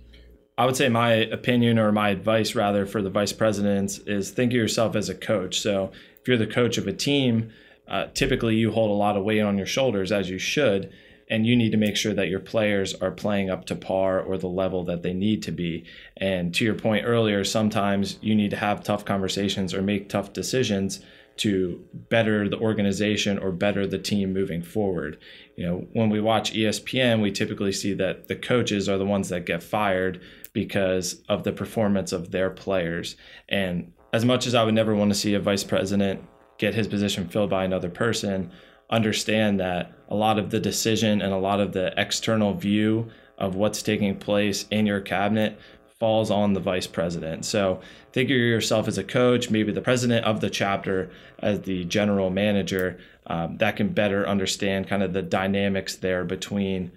I 0.55 0.67
would 0.67 0.75
say 0.75 0.89
my 0.89 1.13
opinion 1.13 1.79
or 1.79 1.91
my 1.91 2.09
advice 2.09 2.53
rather 2.53 2.85
for 2.85 3.01
the 3.01 3.09
vice 3.09 3.33
presidents 3.33 3.97
is 3.99 4.29
think 4.29 4.51
of 4.51 4.57
yourself 4.57 4.95
as 4.95 5.09
a 5.09 5.15
coach. 5.15 5.59
So, 5.61 5.91
if 6.21 6.27
you're 6.27 6.37
the 6.37 6.45
coach 6.45 6.77
of 6.77 6.87
a 6.87 6.93
team, 6.93 7.51
uh, 7.87 8.05
typically 8.13 8.55
you 8.55 8.71
hold 8.71 8.91
a 8.91 8.93
lot 8.93 9.17
of 9.17 9.23
weight 9.23 9.41
on 9.41 9.57
your 9.57 9.65
shoulders 9.65 10.11
as 10.11 10.29
you 10.29 10.37
should 10.37 10.93
and 11.33 11.47
you 11.47 11.55
need 11.55 11.71
to 11.71 11.77
make 11.77 11.97
sure 11.97 12.13
that 12.13 12.29
your 12.29 12.39
players 12.39 12.93
are 12.93 13.09
playing 13.09 13.49
up 13.49 13.65
to 13.65 13.75
par 13.75 14.19
or 14.19 14.37
the 14.37 14.47
level 14.47 14.83
that 14.83 15.01
they 15.01 15.15
need 15.15 15.41
to 15.41 15.51
be. 15.51 15.83
And 16.15 16.53
to 16.53 16.63
your 16.63 16.75
point 16.75 17.07
earlier, 17.07 17.43
sometimes 17.43 18.19
you 18.21 18.35
need 18.35 18.51
to 18.51 18.55
have 18.55 18.83
tough 18.83 19.03
conversations 19.03 19.73
or 19.73 19.81
make 19.81 20.09
tough 20.09 20.31
decisions 20.31 21.03
to 21.37 21.83
better 21.91 22.47
the 22.47 22.59
organization 22.59 23.39
or 23.39 23.51
better 23.51 23.87
the 23.87 23.97
team 23.97 24.31
moving 24.31 24.61
forward. 24.61 25.17
You 25.55 25.65
know, 25.65 25.87
when 25.93 26.11
we 26.11 26.21
watch 26.21 26.53
ESPN, 26.53 27.19
we 27.23 27.31
typically 27.31 27.71
see 27.71 27.95
that 27.95 28.27
the 28.27 28.35
coaches 28.35 28.87
are 28.87 28.99
the 28.99 29.03
ones 29.03 29.29
that 29.29 29.47
get 29.47 29.63
fired 29.63 30.21
because 30.53 31.23
of 31.29 31.43
the 31.43 31.51
performance 31.51 32.11
of 32.11 32.29
their 32.29 32.51
players. 32.51 33.15
And 33.49 33.91
as 34.13 34.23
much 34.23 34.45
as 34.45 34.53
I 34.53 34.63
would 34.63 34.75
never 34.75 34.93
want 34.93 35.09
to 35.09 35.17
see 35.17 35.33
a 35.33 35.39
vice 35.39 35.63
president 35.63 36.23
get 36.59 36.75
his 36.75 36.87
position 36.87 37.27
filled 37.27 37.49
by 37.49 37.65
another 37.65 37.89
person, 37.89 38.51
understand 38.89 39.59
that 39.59 39.91
a 40.09 40.15
lot 40.15 40.37
of 40.37 40.49
the 40.49 40.59
decision 40.59 41.21
and 41.21 41.33
a 41.33 41.37
lot 41.37 41.59
of 41.59 41.73
the 41.73 41.93
external 41.97 42.53
view 42.53 43.09
of 43.37 43.55
what's 43.55 43.81
taking 43.81 44.17
place 44.17 44.65
in 44.69 44.85
your 44.85 45.01
cabinet 45.01 45.59
falls 45.99 46.29
on 46.29 46.53
the 46.53 46.59
vice 46.59 46.87
president. 46.87 47.45
So 47.45 47.79
think 48.11 48.29
of 48.29 48.35
yourself 48.35 48.87
as 48.87 48.97
a 48.97 49.03
coach, 49.03 49.49
maybe 49.49 49.71
the 49.71 49.81
president 49.81 50.25
of 50.25 50.41
the 50.41 50.49
chapter 50.49 51.09
as 51.39 51.61
the 51.61 51.85
general 51.85 52.29
manager. 52.29 52.99
Um, 53.25 53.57
that 53.57 53.77
can 53.77 53.89
better 53.89 54.27
understand 54.27 54.87
kind 54.87 55.01
of 55.01 55.13
the 55.13 55.21
dynamics 55.21 55.95
there 55.95 56.25
between 56.25 56.91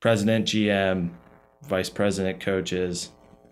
president, 0.00 0.46
GM, 0.46 1.10
vice 1.62 1.90
president, 1.90 2.40
coaches, 2.40 3.10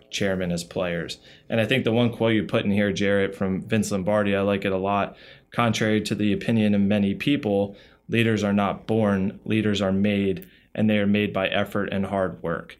chairman 0.09 0.51
as 0.51 0.63
players. 0.63 1.19
And 1.49 1.59
I 1.59 1.65
think 1.65 1.83
the 1.83 1.91
one 1.91 2.11
quote 2.11 2.33
you 2.33 2.43
put 2.43 2.65
in 2.65 2.71
here, 2.71 2.91
Jarrett, 2.91 3.35
from 3.35 3.61
Vince 3.61 3.91
Lombardi, 3.91 4.35
I 4.35 4.41
like 4.41 4.65
it 4.65 4.71
a 4.71 4.77
lot. 4.77 5.15
Contrary 5.51 6.01
to 6.01 6.15
the 6.15 6.33
opinion 6.33 6.75
of 6.75 6.81
many 6.81 7.15
people, 7.15 7.75
leaders 8.09 8.43
are 8.43 8.53
not 8.53 8.87
born, 8.87 9.39
leaders 9.45 9.81
are 9.81 9.91
made, 9.91 10.47
and 10.75 10.89
they 10.89 10.99
are 10.99 11.07
made 11.07 11.33
by 11.33 11.47
effort 11.47 11.89
and 11.91 12.05
hard 12.05 12.41
work. 12.43 12.77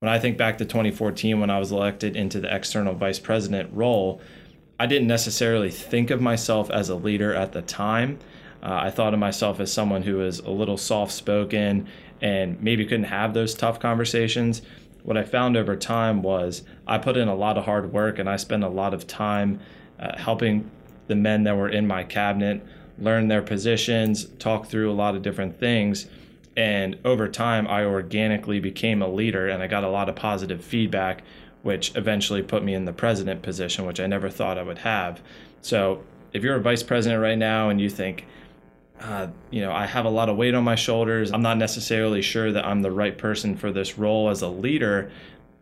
When 0.00 0.12
I 0.12 0.18
think 0.18 0.36
back 0.36 0.58
to 0.58 0.64
2014, 0.64 1.40
when 1.40 1.50
I 1.50 1.58
was 1.58 1.72
elected 1.72 2.16
into 2.16 2.38
the 2.40 2.54
external 2.54 2.94
vice 2.94 3.18
president 3.18 3.70
role, 3.72 4.20
I 4.78 4.86
didn't 4.86 5.08
necessarily 5.08 5.70
think 5.70 6.10
of 6.10 6.20
myself 6.20 6.70
as 6.70 6.90
a 6.90 6.94
leader 6.94 7.34
at 7.34 7.52
the 7.52 7.62
time. 7.62 8.18
Uh, 8.62 8.78
I 8.82 8.90
thought 8.90 9.14
of 9.14 9.20
myself 9.20 9.58
as 9.58 9.72
someone 9.72 10.02
who 10.02 10.16
was 10.16 10.38
a 10.40 10.50
little 10.50 10.76
soft 10.76 11.12
spoken 11.12 11.88
and 12.20 12.60
maybe 12.62 12.84
couldn't 12.84 13.04
have 13.04 13.32
those 13.32 13.54
tough 13.54 13.80
conversations. 13.80 14.62
What 15.02 15.16
I 15.16 15.22
found 15.22 15.56
over 15.56 15.76
time 15.76 16.22
was 16.22 16.62
I 16.86 16.98
put 16.98 17.16
in 17.16 17.28
a 17.28 17.34
lot 17.34 17.56
of 17.56 17.64
hard 17.64 17.92
work 17.92 18.18
and 18.18 18.28
I 18.28 18.36
spent 18.36 18.64
a 18.64 18.68
lot 18.68 18.92
of 18.92 19.06
time 19.06 19.60
uh, 19.98 20.18
helping 20.18 20.70
the 21.06 21.16
men 21.16 21.44
that 21.44 21.56
were 21.56 21.68
in 21.68 21.86
my 21.86 22.04
cabinet, 22.04 22.64
learn 22.98 23.28
their 23.28 23.42
positions, 23.42 24.26
talk 24.38 24.66
through 24.66 24.90
a 24.90 24.94
lot 24.94 25.14
of 25.14 25.22
different 25.22 25.58
things. 25.58 26.06
And 26.56 26.98
over 27.04 27.28
time, 27.28 27.66
I 27.68 27.84
organically 27.84 28.60
became 28.60 29.02
a 29.02 29.08
leader 29.08 29.48
and 29.48 29.62
I 29.62 29.66
got 29.66 29.84
a 29.84 29.88
lot 29.88 30.08
of 30.08 30.16
positive 30.16 30.64
feedback, 30.64 31.22
which 31.62 31.94
eventually 31.94 32.42
put 32.42 32.64
me 32.64 32.74
in 32.74 32.86
the 32.86 32.92
president 32.92 33.42
position, 33.42 33.84
which 33.84 34.00
I 34.00 34.06
never 34.06 34.30
thought 34.30 34.56
I 34.56 34.62
would 34.62 34.78
have. 34.78 35.20
So 35.60 36.02
if 36.32 36.42
you're 36.42 36.56
a 36.56 36.60
vice 36.60 36.82
president 36.82 37.22
right 37.22 37.36
now 37.36 37.68
and 37.68 37.80
you 37.80 37.90
think, 37.90 38.26
uh, 39.00 39.28
you 39.50 39.60
know, 39.60 39.72
I 39.72 39.84
have 39.84 40.06
a 40.06 40.10
lot 40.10 40.30
of 40.30 40.36
weight 40.36 40.54
on 40.54 40.64
my 40.64 40.74
shoulders, 40.74 41.30
I'm 41.30 41.42
not 41.42 41.58
necessarily 41.58 42.22
sure 42.22 42.50
that 42.52 42.64
I'm 42.64 42.80
the 42.80 42.90
right 42.90 43.16
person 43.16 43.56
for 43.56 43.70
this 43.70 43.98
role 43.98 44.30
as 44.30 44.40
a 44.40 44.48
leader, 44.48 45.10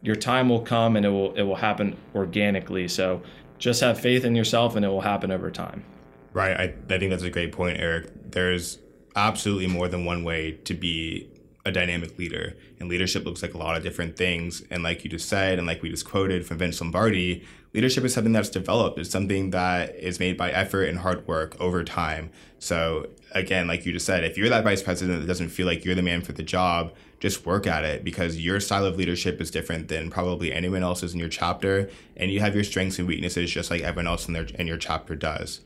your 0.02 0.14
time 0.14 0.48
will 0.48 0.60
come 0.60 0.96
and 0.96 1.04
it 1.04 1.08
will 1.08 1.34
it 1.34 1.42
will 1.42 1.56
happen 1.56 1.96
organically. 2.14 2.86
So 2.86 3.22
just 3.58 3.80
have 3.80 4.00
faith 4.00 4.24
in 4.24 4.34
yourself 4.34 4.76
and 4.76 4.84
it 4.84 4.88
will 4.88 5.00
happen 5.00 5.30
over 5.30 5.50
time. 5.50 5.84
Right. 6.32 6.56
I, 6.56 6.74
I 6.94 6.98
think 6.98 7.10
that's 7.10 7.22
a 7.22 7.30
great 7.30 7.52
point, 7.52 7.78
Eric. 7.78 8.10
There's 8.30 8.78
absolutely 9.16 9.68
more 9.68 9.88
than 9.88 10.04
one 10.04 10.24
way 10.24 10.52
to 10.64 10.74
be 10.74 11.28
a 11.64 11.72
dynamic 11.72 12.18
leader. 12.18 12.54
And 12.78 12.88
leadership 12.88 13.24
looks 13.24 13.42
like 13.42 13.54
a 13.54 13.58
lot 13.58 13.76
of 13.76 13.82
different 13.82 14.16
things. 14.16 14.62
And 14.70 14.82
like 14.82 15.04
you 15.04 15.10
just 15.10 15.28
said, 15.28 15.58
and 15.58 15.66
like 15.66 15.82
we 15.82 15.88
just 15.88 16.04
quoted 16.04 16.46
from 16.46 16.58
Vince 16.58 16.80
Lombardi, 16.80 17.44
leadership 17.72 18.04
is 18.04 18.12
something 18.12 18.32
that's 18.32 18.50
developed. 18.50 18.98
It's 18.98 19.10
something 19.10 19.50
that 19.50 19.94
is 19.96 20.20
made 20.20 20.36
by 20.36 20.50
effort 20.50 20.84
and 20.84 20.98
hard 20.98 21.26
work 21.26 21.56
over 21.60 21.82
time. 21.84 22.30
So 22.58 23.08
again, 23.32 23.66
like 23.66 23.86
you 23.86 23.92
just 23.92 24.04
said, 24.04 24.24
if 24.24 24.36
you're 24.36 24.48
that 24.50 24.64
vice 24.64 24.82
president 24.82 25.20
that 25.20 25.26
doesn't 25.26 25.48
feel 25.48 25.66
like 25.66 25.84
you're 25.84 25.94
the 25.94 26.02
man 26.02 26.20
for 26.20 26.32
the 26.32 26.42
job, 26.42 26.92
just 27.20 27.46
work 27.46 27.66
at 27.66 27.84
it 27.84 28.04
because 28.04 28.40
your 28.40 28.60
style 28.60 28.84
of 28.84 28.96
leadership 28.96 29.40
is 29.40 29.50
different 29.50 29.88
than 29.88 30.10
probably 30.10 30.52
anyone 30.52 30.82
else's 30.82 31.14
in 31.14 31.20
your 31.20 31.28
chapter, 31.28 31.88
and 32.16 32.30
you 32.30 32.40
have 32.40 32.54
your 32.54 32.64
strengths 32.64 32.98
and 32.98 33.08
weaknesses 33.08 33.50
just 33.50 33.70
like 33.70 33.82
everyone 33.82 34.06
else 34.06 34.26
in 34.26 34.34
their 34.34 34.46
in 34.58 34.66
your 34.66 34.78
chapter 34.78 35.14
does. 35.14 35.60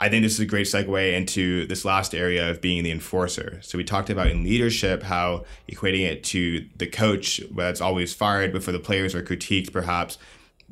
I 0.00 0.08
think 0.08 0.22
this 0.22 0.34
is 0.34 0.40
a 0.40 0.46
great 0.46 0.66
segue 0.66 1.12
into 1.14 1.66
this 1.66 1.84
last 1.84 2.14
area 2.14 2.50
of 2.50 2.60
being 2.60 2.82
the 2.82 2.90
enforcer. 2.90 3.60
So 3.62 3.78
we 3.78 3.84
talked 3.84 4.10
about 4.10 4.26
in 4.26 4.42
leadership 4.42 5.04
how 5.04 5.44
equating 5.70 6.04
it 6.04 6.24
to 6.24 6.66
the 6.76 6.88
coach 6.88 7.40
that's 7.54 7.80
always 7.80 8.12
fired 8.12 8.52
before 8.52 8.72
the 8.72 8.80
players 8.80 9.14
are 9.14 9.22
critiqued, 9.22 9.72
perhaps. 9.72 10.18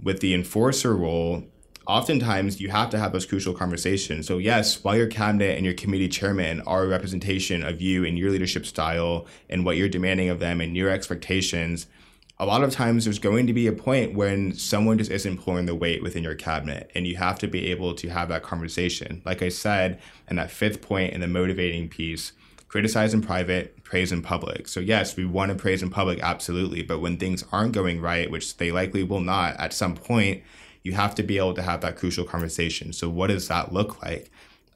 With 0.03 0.21
the 0.21 0.35
enforcer 0.35 0.97
role, 0.97 1.45
oftentimes 1.87 2.61
you 2.61 2.71
have 2.71 2.91
to 2.91 2.99
have 2.99 3.13
those 3.13 3.27
crucial 3.27 3.55
conversations. 3.55 4.27
So 4.27 4.39
yes, 4.39 4.83
while 4.85 4.97
your 4.97 5.07
cabinet 5.07 5.57
and 5.57 5.65
your 5.65 5.75
committee 5.75 6.09
chairman 6.09 6.61
are 6.63 6.85
a 6.85 6.89
representation 6.89 7.63
of 7.63 7.81
you 7.81 8.05
and 8.05 8.19
your 8.19 8.31
leadership 8.31 8.67
style 8.67 9.27
and 9.49 9.65
what 9.65 9.77
you're 9.77 9.89
demanding 9.89 10.29
of 10.29 10.39
them 10.39 10.61
and 10.61 10.77
your 10.77 10.91
expectations, 10.91 11.87
a 12.39 12.47
lot 12.47 12.65
of 12.65 12.73
times 12.73 13.05
there's 13.05 13.19
going 13.19 13.47
to 13.47 13.53
be 13.53 13.67
a 13.67 13.73
point 13.73 14.15
when 14.15 14.53
someone 14.55 14.99
just 14.99 15.11
isn't 15.11 15.39
pulling 15.39 15.67
the 15.67 15.75
weight 15.75 16.03
within 16.03 16.25
your 16.25 16.35
cabinet 16.35 16.91
and 16.95 17.07
you 17.07 17.17
have 17.17 17.39
to 17.39 17.47
be 17.47 17.71
able 17.71 17.95
to 17.95 18.09
have 18.09 18.29
that 18.29 18.43
conversation. 18.43 19.23
Like 19.25 19.43
i 19.43 19.49
said 19.49 20.01
and 20.27 20.39
that 20.39 20.51
fifth 20.51 20.81
point 20.83 21.13
in 21.13 21.21
the 21.21 21.29
motivating 21.29 21.89
piece 21.89 22.33
criticize 22.69 23.13
in 23.13 23.21
private 23.21 23.85
praise 23.85 24.11
in 24.11 24.23
public. 24.23 24.67
So 24.67 24.81
yes 24.81 25.17
we 25.17 25.25
want 25.25 25.51
to 25.51 25.55
praise 25.57 25.83
in 25.83 25.91
public 25.91 26.21
absolutely. 26.21 26.83
But 26.83 27.01
when 27.01 27.17
things 27.17 27.45
aren't 27.53 27.73
going 27.73 28.01
right 28.01 28.31
which 28.31 28.57
they 28.57 28.73
likely 28.73 29.05
will 29.05 29.21
not 29.21 29.57
at 29.61 29.73
some 29.73 29.95
point 29.95 30.43
you 30.83 30.93
have 30.93 31.15
to 31.15 31.23
be 31.23 31.39
able 31.39 31.55
to 31.55 31.63
have 31.63 31.81
that 31.81 31.97
crucial 31.97 32.25
conversation 32.25 32.93
so 32.93 33.09
what 33.09 33.29
does 33.29 33.49
that 33.49 33.73
look 33.73 34.03
like 34.03 34.31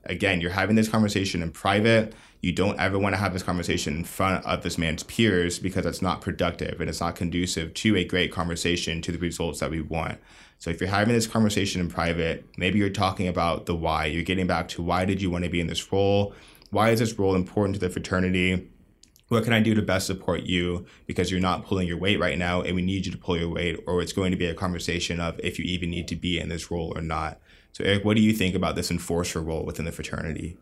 again 0.04 0.40
you're 0.40 0.50
having 0.50 0.76
this 0.76 0.88
conversation 0.88 1.42
in 1.42 1.50
private 1.50 2.14
you 2.46 2.52
don't 2.52 2.78
ever 2.78 2.96
want 2.98 3.12
to 3.12 3.18
have 3.18 3.32
this 3.32 3.42
conversation 3.42 3.96
in 3.96 4.04
front 4.04 4.44
of 4.44 4.62
this 4.62 4.78
man's 4.78 5.02
peers 5.02 5.58
because 5.58 5.86
it's 5.86 6.00
not 6.00 6.20
productive 6.20 6.80
and 6.80 6.88
it's 6.88 7.00
not 7.00 7.16
conducive 7.16 7.74
to 7.74 7.96
a 7.96 8.04
great 8.04 8.30
conversation 8.30 9.02
to 9.02 9.10
the 9.10 9.18
results 9.18 9.60
that 9.60 9.70
we 9.70 9.80
want. 9.80 10.18
So 10.58 10.70
if 10.70 10.80
you're 10.80 10.88
having 10.88 11.14
this 11.14 11.26
conversation 11.26 11.80
in 11.80 11.88
private, 11.88 12.46
maybe 12.56 12.78
you're 12.78 12.88
talking 12.88 13.26
about 13.26 13.66
the 13.66 13.74
why. 13.74 14.06
You're 14.06 14.22
getting 14.22 14.46
back 14.46 14.68
to 14.68 14.82
why 14.82 15.04
did 15.04 15.20
you 15.20 15.30
want 15.30 15.42
to 15.42 15.50
be 15.50 15.60
in 15.60 15.66
this 15.66 15.92
role? 15.92 16.34
Why 16.70 16.90
is 16.90 17.00
this 17.00 17.18
role 17.18 17.34
important 17.34 17.74
to 17.74 17.80
the 17.80 17.90
fraternity? 17.90 18.68
What 19.28 19.42
can 19.42 19.52
I 19.52 19.60
do 19.60 19.74
to 19.74 19.82
best 19.82 20.06
support 20.06 20.42
you 20.42 20.86
because 21.06 21.30
you're 21.30 21.40
not 21.40 21.64
pulling 21.64 21.88
your 21.88 21.98
weight 21.98 22.20
right 22.20 22.38
now 22.38 22.62
and 22.62 22.76
we 22.76 22.82
need 22.82 23.06
you 23.06 23.12
to 23.12 23.18
pull 23.18 23.36
your 23.36 23.48
weight 23.48 23.82
or 23.86 24.00
it's 24.00 24.12
going 24.12 24.30
to 24.30 24.36
be 24.36 24.46
a 24.46 24.54
conversation 24.54 25.20
of 25.20 25.40
if 25.42 25.58
you 25.58 25.64
even 25.64 25.90
need 25.90 26.06
to 26.08 26.16
be 26.16 26.38
in 26.38 26.48
this 26.48 26.70
role 26.70 26.92
or 26.94 27.02
not. 27.02 27.40
So 27.72 27.82
Eric, 27.84 28.04
what 28.04 28.16
do 28.16 28.22
you 28.22 28.32
think 28.32 28.54
about 28.54 28.76
this 28.76 28.90
enforcer 28.90 29.42
role 29.42 29.64
within 29.64 29.84
the 29.84 29.92
fraternity? 29.92 30.56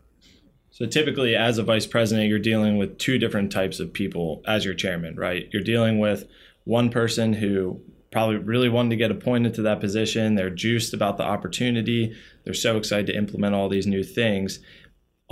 So 0.71 0.85
typically, 0.85 1.35
as 1.37 1.57
a 1.57 1.63
vice 1.63 1.85
president, 1.85 2.27
you're 2.27 2.39
dealing 2.39 2.77
with 2.77 2.97
two 2.97 3.17
different 3.17 3.49
types 3.49 3.79
of 3.79 3.93
people 3.93 4.41
as 4.45 4.65
your 4.65 4.73
chairman, 4.73 5.15
right? 5.15 5.47
You're 5.53 5.63
dealing 5.63 5.99
with 5.99 6.27
one 6.65 6.89
person 6.89 7.31
who 7.31 7.79
probably 8.11 8.37
really 8.37 8.67
wanted 8.67 8.89
to 8.89 8.95
get 8.97 9.11
appointed 9.11 9.53
to 9.53 9.61
that 9.61 9.79
position. 9.79 10.35
They're 10.35 10.49
juiced 10.49 10.93
about 10.93 11.17
the 11.17 11.23
opportunity. 11.23 12.13
They're 12.43 12.53
so 12.53 12.75
excited 12.75 13.07
to 13.07 13.15
implement 13.15 13.55
all 13.55 13.69
these 13.69 13.87
new 13.87 14.03
things. 14.03 14.59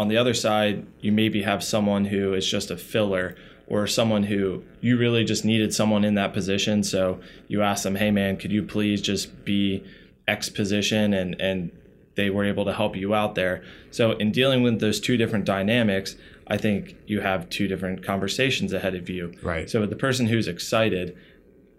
On 0.03 0.09
the 0.09 0.17
other 0.17 0.33
side, 0.33 0.85
you 0.99 1.13
maybe 1.13 1.43
have 1.43 1.63
someone 1.63 2.03
who 2.03 2.33
is 2.33 2.45
just 2.45 2.69
a 2.69 2.75
filler 2.75 3.37
or 3.67 3.87
someone 3.87 4.23
who 4.23 4.61
you 4.81 4.97
really 4.97 5.23
just 5.23 5.45
needed 5.45 5.73
someone 5.73 6.03
in 6.03 6.15
that 6.15 6.33
position. 6.33 6.83
So 6.83 7.21
you 7.47 7.61
ask 7.61 7.83
them, 7.83 7.95
hey 7.95 8.11
man, 8.11 8.35
could 8.35 8.51
you 8.51 8.63
please 8.63 9.01
just 9.01 9.45
be 9.45 9.81
X 10.27 10.49
position 10.49 11.13
and 11.13 11.39
and 11.39 11.71
they 12.15 12.29
were 12.29 12.43
able 12.43 12.65
to 12.65 12.73
help 12.73 12.97
you 12.97 13.15
out 13.15 13.35
there. 13.35 13.63
So, 13.91 14.11
in 14.11 14.33
dealing 14.33 14.61
with 14.61 14.81
those 14.81 14.99
two 14.99 15.15
different 15.15 15.45
dynamics, 15.45 16.17
I 16.47 16.57
think 16.57 16.97
you 17.07 17.21
have 17.21 17.49
two 17.49 17.69
different 17.69 18.03
conversations 18.03 18.73
ahead 18.73 18.93
of 18.93 19.09
you. 19.09 19.33
Right. 19.41 19.69
So, 19.69 19.79
with 19.79 19.89
the 19.89 19.95
person 19.95 20.27
who's 20.27 20.49
excited, 20.49 21.17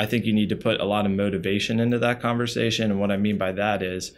I 0.00 0.06
think 0.06 0.24
you 0.24 0.32
need 0.32 0.48
to 0.48 0.56
put 0.56 0.80
a 0.80 0.86
lot 0.86 1.04
of 1.04 1.12
motivation 1.12 1.78
into 1.78 1.98
that 1.98 2.22
conversation. 2.22 2.90
And 2.90 2.98
what 2.98 3.12
I 3.12 3.18
mean 3.18 3.36
by 3.36 3.52
that 3.52 3.82
is 3.82 4.12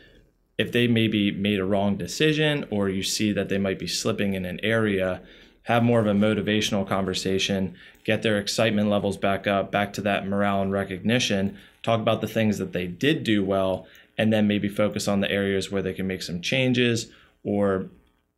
if 0.59 0.73
they 0.73 0.87
maybe 0.87 1.31
made 1.31 1.61
a 1.61 1.65
wrong 1.65 1.97
decision 1.97 2.67
or 2.71 2.89
you 2.89 3.03
see 3.03 3.33
that 3.33 3.49
they 3.49 3.59
might 3.59 3.79
be 3.79 3.87
slipping 3.87 4.35
in 4.35 4.45
an 4.45 4.59
area, 4.63 5.21
have 5.65 5.83
more 5.83 6.01
of 6.01 6.07
a 6.07 6.13
motivational 6.13 6.87
conversation, 6.87 7.75
get 8.05 8.23
their 8.23 8.39
excitement 8.39 8.89
levels 8.89 9.17
back 9.17 9.47
up, 9.47 9.71
back 9.71 9.93
to 9.93 10.01
that 10.01 10.27
morale 10.27 10.63
and 10.63 10.73
recognition, 10.73 11.59
talk 11.83 12.01
about 12.01 12.21
the 12.21 12.29
things 12.29 12.59
that 12.59 12.73
they 12.73 12.87
did 12.87 13.25
do 13.25 13.45
well, 13.45 13.87
and 14.17 14.33
then 14.33 14.47
maybe 14.47 14.69
focus 14.69 15.09
on 15.09 15.21
the 15.21 15.31
areas 15.31 15.71
where 15.71 15.83
they 15.83 15.93
can 15.93 16.07
make 16.07 16.23
some 16.23 16.41
changes 16.41 17.11
or 17.43 17.89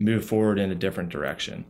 move 0.01 0.25
forward 0.25 0.59
in 0.59 0.71
a 0.71 0.75
different 0.75 1.11
direction. 1.11 1.64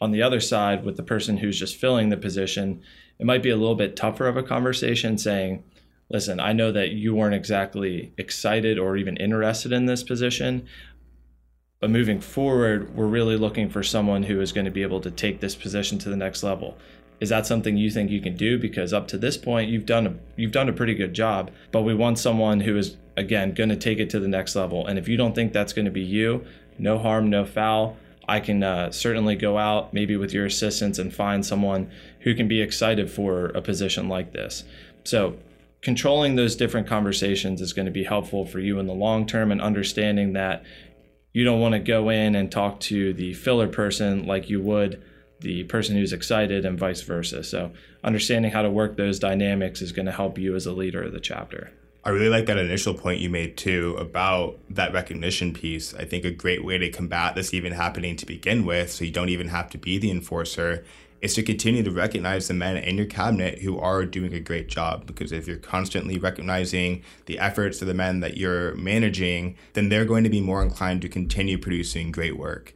On 0.00 0.12
the 0.12 0.22
other 0.22 0.40
side, 0.40 0.84
with 0.84 0.96
the 0.96 1.02
person 1.02 1.38
who's 1.38 1.58
just 1.58 1.76
filling 1.76 2.08
the 2.08 2.16
position, 2.16 2.80
it 3.18 3.26
might 3.26 3.42
be 3.42 3.50
a 3.50 3.56
little 3.56 3.74
bit 3.74 3.96
tougher 3.96 4.26
of 4.26 4.36
a 4.36 4.42
conversation 4.42 5.18
saying, 5.18 5.62
listen, 6.10 6.40
I 6.40 6.52
know 6.52 6.72
that 6.72 6.90
you 6.90 7.14
weren't 7.14 7.34
exactly 7.34 8.12
excited 8.18 8.78
or 8.78 8.96
even 8.96 9.16
interested 9.16 9.72
in 9.72 9.86
this 9.86 10.02
position. 10.02 10.66
But 11.80 11.90
moving 11.90 12.20
forward, 12.20 12.94
we're 12.94 13.06
really 13.06 13.36
looking 13.36 13.70
for 13.70 13.82
someone 13.82 14.24
who 14.24 14.40
is 14.42 14.52
going 14.52 14.66
to 14.66 14.70
be 14.70 14.82
able 14.82 15.00
to 15.00 15.10
take 15.10 15.40
this 15.40 15.54
position 15.54 15.98
to 16.00 16.10
the 16.10 16.16
next 16.16 16.42
level. 16.42 16.76
Is 17.20 17.30
that 17.30 17.46
something 17.46 17.76
you 17.76 17.90
think 17.90 18.10
you 18.10 18.20
can 18.20 18.36
do? 18.36 18.58
Because 18.58 18.92
up 18.92 19.08
to 19.08 19.18
this 19.18 19.36
point 19.36 19.70
you've 19.70 19.86
done 19.86 20.06
a 20.06 20.14
you've 20.36 20.52
done 20.52 20.68
a 20.68 20.72
pretty 20.72 20.94
good 20.94 21.14
job 21.14 21.50
but 21.70 21.82
we 21.82 21.94
want 21.94 22.18
someone 22.18 22.60
who 22.60 22.76
is 22.76 22.96
again 23.16 23.52
going 23.52 23.68
to 23.68 23.76
take 23.76 23.98
it 23.98 24.10
to 24.10 24.20
the 24.20 24.28
next 24.28 24.56
level. 24.56 24.86
And 24.86 24.98
if 24.98 25.06
you 25.06 25.16
don't 25.16 25.34
think 25.34 25.52
that's 25.52 25.72
going 25.72 25.84
to 25.84 25.90
be 25.90 26.02
you 26.02 26.44
no 26.78 26.98
harm 26.98 27.30
no 27.30 27.44
foul. 27.44 27.96
I 28.28 28.40
can 28.40 28.62
uh, 28.62 28.92
certainly 28.92 29.34
go 29.34 29.58
out 29.58 29.92
maybe 29.92 30.16
with 30.16 30.32
your 30.32 30.46
assistance 30.46 30.98
and 30.98 31.12
find 31.12 31.44
someone 31.44 31.90
who 32.20 32.34
can 32.34 32.46
be 32.46 32.60
excited 32.60 33.10
for 33.10 33.46
a 33.46 33.60
position 33.60 34.08
like 34.08 34.32
this. 34.32 34.64
So 35.04 35.36
controlling 35.82 36.36
those 36.36 36.56
different 36.56 36.86
conversations 36.86 37.60
is 37.60 37.72
going 37.72 37.86
to 37.86 37.92
be 37.92 38.04
helpful 38.04 38.44
for 38.44 38.58
you 38.60 38.78
in 38.78 38.86
the 38.86 38.94
long 38.94 39.26
term 39.26 39.50
and 39.50 39.60
understanding 39.60 40.34
that 40.34 40.62
you 41.32 41.44
don't 41.44 41.60
want 41.60 41.72
to 41.72 41.78
go 41.78 42.10
in 42.10 42.34
and 42.34 42.50
talk 42.50 42.80
to 42.80 43.12
the 43.14 43.32
filler 43.34 43.68
person 43.68 44.26
like 44.26 44.50
you 44.50 44.60
would 44.60 45.02
the 45.40 45.64
person 45.64 45.96
who's 45.96 46.12
excited 46.12 46.64
and 46.64 46.78
vice 46.78 47.02
versa. 47.02 47.42
So 47.42 47.72
understanding 48.04 48.50
how 48.50 48.62
to 48.62 48.70
work 48.70 48.96
those 48.96 49.18
dynamics 49.18 49.82
is 49.82 49.92
going 49.92 50.06
to 50.06 50.12
help 50.12 50.38
you 50.38 50.54
as 50.54 50.66
a 50.66 50.72
leader 50.72 51.02
of 51.02 51.12
the 51.12 51.20
chapter. 51.20 51.72
I 52.02 52.10
really 52.10 52.30
like 52.30 52.46
that 52.46 52.56
initial 52.56 52.94
point 52.94 53.20
you 53.20 53.28
made 53.28 53.58
too 53.58 53.96
about 53.98 54.58
that 54.70 54.92
recognition 54.92 55.52
piece. 55.52 55.92
I 55.94 56.04
think 56.04 56.24
a 56.24 56.30
great 56.30 56.64
way 56.64 56.78
to 56.78 56.90
combat 56.90 57.34
this 57.34 57.52
even 57.52 57.72
happening 57.72 58.16
to 58.16 58.26
begin 58.26 58.64
with, 58.64 58.90
so 58.90 59.04
you 59.04 59.10
don't 59.10 59.28
even 59.28 59.48
have 59.48 59.68
to 59.70 59.78
be 59.78 59.98
the 59.98 60.10
enforcer, 60.10 60.84
is 61.20 61.34
to 61.34 61.42
continue 61.42 61.82
to 61.82 61.90
recognize 61.90 62.48
the 62.48 62.54
men 62.54 62.76
in 62.76 62.96
your 62.96 63.06
cabinet 63.06 63.60
who 63.60 63.78
are 63.78 64.04
doing 64.04 64.32
a 64.32 64.40
great 64.40 64.68
job. 64.68 65.06
Because 65.06 65.32
if 65.32 65.46
you're 65.46 65.56
constantly 65.56 66.18
recognizing 66.18 67.02
the 67.26 67.38
efforts 67.38 67.80
of 67.82 67.88
the 67.88 67.94
men 67.94 68.20
that 68.20 68.36
you're 68.36 68.74
managing, 68.74 69.56
then 69.74 69.88
they're 69.88 70.04
going 70.04 70.24
to 70.24 70.30
be 70.30 70.40
more 70.40 70.62
inclined 70.62 71.02
to 71.02 71.08
continue 71.08 71.58
producing 71.58 72.10
great 72.10 72.38
work. 72.38 72.74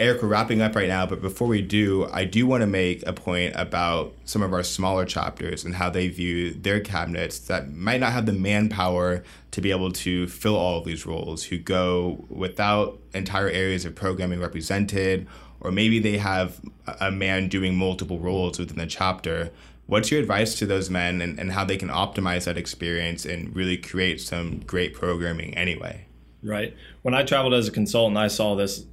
Eric, 0.00 0.22
we're 0.22 0.28
wrapping 0.28 0.60
up 0.60 0.74
right 0.74 0.88
now, 0.88 1.06
but 1.06 1.22
before 1.22 1.46
we 1.46 1.62
do, 1.62 2.08
I 2.12 2.24
do 2.24 2.48
want 2.48 2.62
to 2.62 2.66
make 2.66 3.06
a 3.06 3.12
point 3.12 3.54
about 3.54 4.12
some 4.24 4.42
of 4.42 4.52
our 4.52 4.64
smaller 4.64 5.04
chapters 5.04 5.64
and 5.64 5.72
how 5.72 5.88
they 5.88 6.08
view 6.08 6.52
their 6.52 6.80
cabinets 6.80 7.38
that 7.38 7.72
might 7.72 8.00
not 8.00 8.10
have 8.10 8.26
the 8.26 8.32
manpower 8.32 9.22
to 9.52 9.60
be 9.60 9.70
able 9.70 9.92
to 9.92 10.26
fill 10.26 10.56
all 10.56 10.80
of 10.80 10.84
these 10.84 11.06
roles, 11.06 11.44
who 11.44 11.58
go 11.58 12.24
without 12.28 12.98
entire 13.14 13.48
areas 13.48 13.84
of 13.84 13.94
programming 13.94 14.40
represented, 14.40 15.28
or 15.64 15.72
maybe 15.72 15.98
they 15.98 16.18
have 16.18 16.60
a 17.00 17.10
man 17.10 17.48
doing 17.48 17.74
multiple 17.74 18.20
roles 18.20 18.58
within 18.58 18.76
the 18.76 18.86
chapter. 18.86 19.50
What's 19.86 20.10
your 20.10 20.20
advice 20.20 20.54
to 20.56 20.66
those 20.66 20.90
men 20.90 21.22
and, 21.22 21.40
and 21.40 21.52
how 21.52 21.64
they 21.64 21.78
can 21.78 21.88
optimize 21.88 22.44
that 22.44 22.58
experience 22.58 23.24
and 23.24 23.54
really 23.56 23.78
create 23.78 24.20
some 24.20 24.60
great 24.60 24.94
programming 24.94 25.56
anyway? 25.56 26.06
Right. 26.42 26.76
When 27.00 27.14
I 27.14 27.22
traveled 27.22 27.54
as 27.54 27.66
a 27.66 27.70
consultant, 27.70 28.18
I 28.18 28.28
saw 28.28 28.54
this 28.54 28.84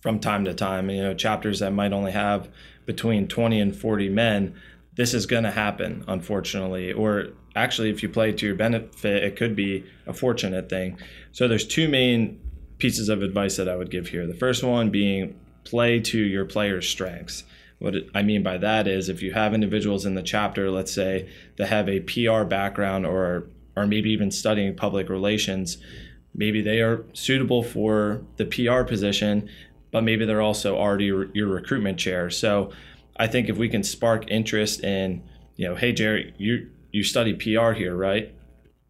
from 0.00 0.18
time 0.18 0.44
to 0.44 0.54
time. 0.54 0.90
You 0.90 1.02
know, 1.02 1.14
chapters 1.14 1.60
that 1.60 1.72
might 1.72 1.92
only 1.92 2.12
have 2.12 2.48
between 2.84 3.28
20 3.28 3.60
and 3.60 3.76
40 3.76 4.08
men. 4.08 4.54
This 4.96 5.14
is 5.14 5.24
going 5.24 5.44
to 5.44 5.52
happen, 5.52 6.04
unfortunately. 6.08 6.92
Or 6.92 7.28
actually, 7.54 7.90
if 7.90 8.02
you 8.02 8.08
play 8.08 8.32
to 8.32 8.46
your 8.46 8.56
benefit, 8.56 9.22
it 9.22 9.36
could 9.36 9.54
be 9.54 9.84
a 10.08 10.12
fortunate 10.12 10.68
thing. 10.68 10.98
So 11.30 11.46
there's 11.46 11.66
two 11.66 11.88
main 11.88 12.40
pieces 12.78 13.08
of 13.08 13.22
advice 13.22 13.56
that 13.56 13.68
I 13.68 13.76
would 13.76 13.90
give 13.90 14.08
here. 14.08 14.26
The 14.26 14.34
first 14.34 14.64
one 14.64 14.90
being 14.90 15.38
play 15.68 16.00
to 16.00 16.18
your 16.18 16.44
player's 16.44 16.88
strengths. 16.88 17.44
What 17.78 17.94
I 18.14 18.22
mean 18.22 18.42
by 18.42 18.58
that 18.58 18.88
is 18.88 19.08
if 19.08 19.22
you 19.22 19.32
have 19.32 19.54
individuals 19.54 20.04
in 20.06 20.14
the 20.14 20.22
chapter, 20.22 20.70
let's 20.70 20.92
say, 20.92 21.28
that 21.56 21.68
have 21.68 21.88
a 21.88 22.00
PR 22.00 22.44
background 22.44 23.06
or 23.06 23.46
or 23.76 23.86
maybe 23.86 24.10
even 24.10 24.30
studying 24.30 24.74
public 24.74 25.08
relations, 25.08 25.78
maybe 26.34 26.60
they 26.60 26.80
are 26.80 27.04
suitable 27.12 27.62
for 27.62 28.22
the 28.36 28.44
PR 28.44 28.82
position, 28.82 29.48
but 29.92 30.02
maybe 30.02 30.24
they're 30.24 30.40
also 30.40 30.76
already 30.76 31.12
re- 31.12 31.28
your 31.32 31.46
recruitment 31.46 31.98
chair. 31.98 32.30
So 32.30 32.72
I 33.16 33.28
think 33.28 33.48
if 33.48 33.56
we 33.56 33.68
can 33.68 33.84
spark 33.84 34.28
interest 34.28 34.82
in, 34.82 35.22
you 35.56 35.68
know, 35.68 35.76
hey 35.76 35.92
Jerry, 35.92 36.34
you 36.38 36.70
you 36.90 37.04
study 37.04 37.34
PR 37.34 37.72
here, 37.72 37.94
right? 37.94 38.34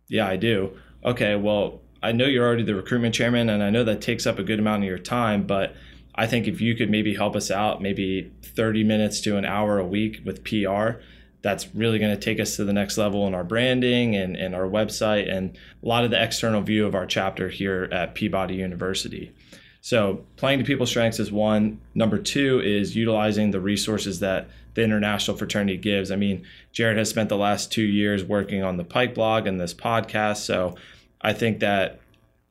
Yeah, 0.07 0.27
I 0.27 0.37
do. 0.37 0.79
Okay, 1.05 1.35
well, 1.37 1.81
I 2.03 2.13
know 2.13 2.27
you're 2.27 2.47
already 2.47 2.63
the 2.63 2.75
recruitment 2.75 3.15
chairman, 3.15 3.51
and 3.51 3.63
I 3.63 3.71
know 3.71 3.85
that 3.85 4.01
takes 4.01 4.27
up 4.27 4.39
a 4.39 4.45
good 4.45 4.59
amount 4.59 4.85
of 4.85 4.89
your 4.89 4.99
time, 4.99 5.43
but 5.47 5.75
I 6.19 6.27
think 6.27 6.49
if 6.49 6.61
you 6.61 6.75
could 6.75 6.91
maybe 6.91 7.15
help 7.15 7.37
us 7.37 7.49
out, 7.49 7.81
maybe 7.81 8.33
30 8.43 8.83
minutes 8.83 9.21
to 9.21 9.37
an 9.37 9.45
hour 9.45 9.79
a 9.79 9.87
week 9.87 10.21
with 10.25 10.43
PR, 10.43 11.01
that's 11.43 11.73
really 11.77 12.01
going 12.01 12.13
to 12.13 12.21
take 12.21 12.41
us 12.41 12.57
to 12.57 12.65
the 12.65 12.73
next 12.73 12.99
level 12.99 13.25
in 13.29 13.35
our 13.35 13.45
branding 13.45 14.17
and, 14.17 14.37
and 14.37 14.53
our 14.53 14.65
website 14.65 15.33
and 15.33 15.57
a 15.81 15.87
lot 15.87 16.03
of 16.03 16.11
the 16.11 16.21
external 16.21 16.61
view 16.61 16.85
of 16.87 16.97
our 16.97 17.07
chapter 17.07 17.49
here 17.49 17.89
at 17.93 18.17
Peabody 18.17 18.57
University. 18.57 19.33
So, 19.81 20.25
playing 20.35 20.59
to 20.59 20.65
people's 20.65 20.91
strengths 20.91 21.21
is 21.21 21.31
one. 21.31 21.81
Number 21.95 22.19
two 22.19 22.61
is 22.61 22.97
utilizing 22.97 23.53
the 23.53 23.61
resources 23.61 24.19
that 24.19 24.49
the 24.75 24.83
international 24.83 25.37
fraternity 25.37 25.77
gives. 25.77 26.11
I 26.11 26.17
mean, 26.17 26.45
Jarrett 26.73 26.99
has 26.99 27.09
spent 27.09 27.29
the 27.29 27.37
last 27.37 27.71
two 27.71 27.85
years 27.85 28.25
working 28.25 28.65
on 28.65 28.77
the 28.77 28.83
Pike 28.83 29.15
blog 29.15 29.47
and 29.47 29.61
this 29.61 29.73
podcast. 29.73 30.39
So, 30.39 30.75
I 31.21 31.33
think 31.33 31.61
that 31.61 32.01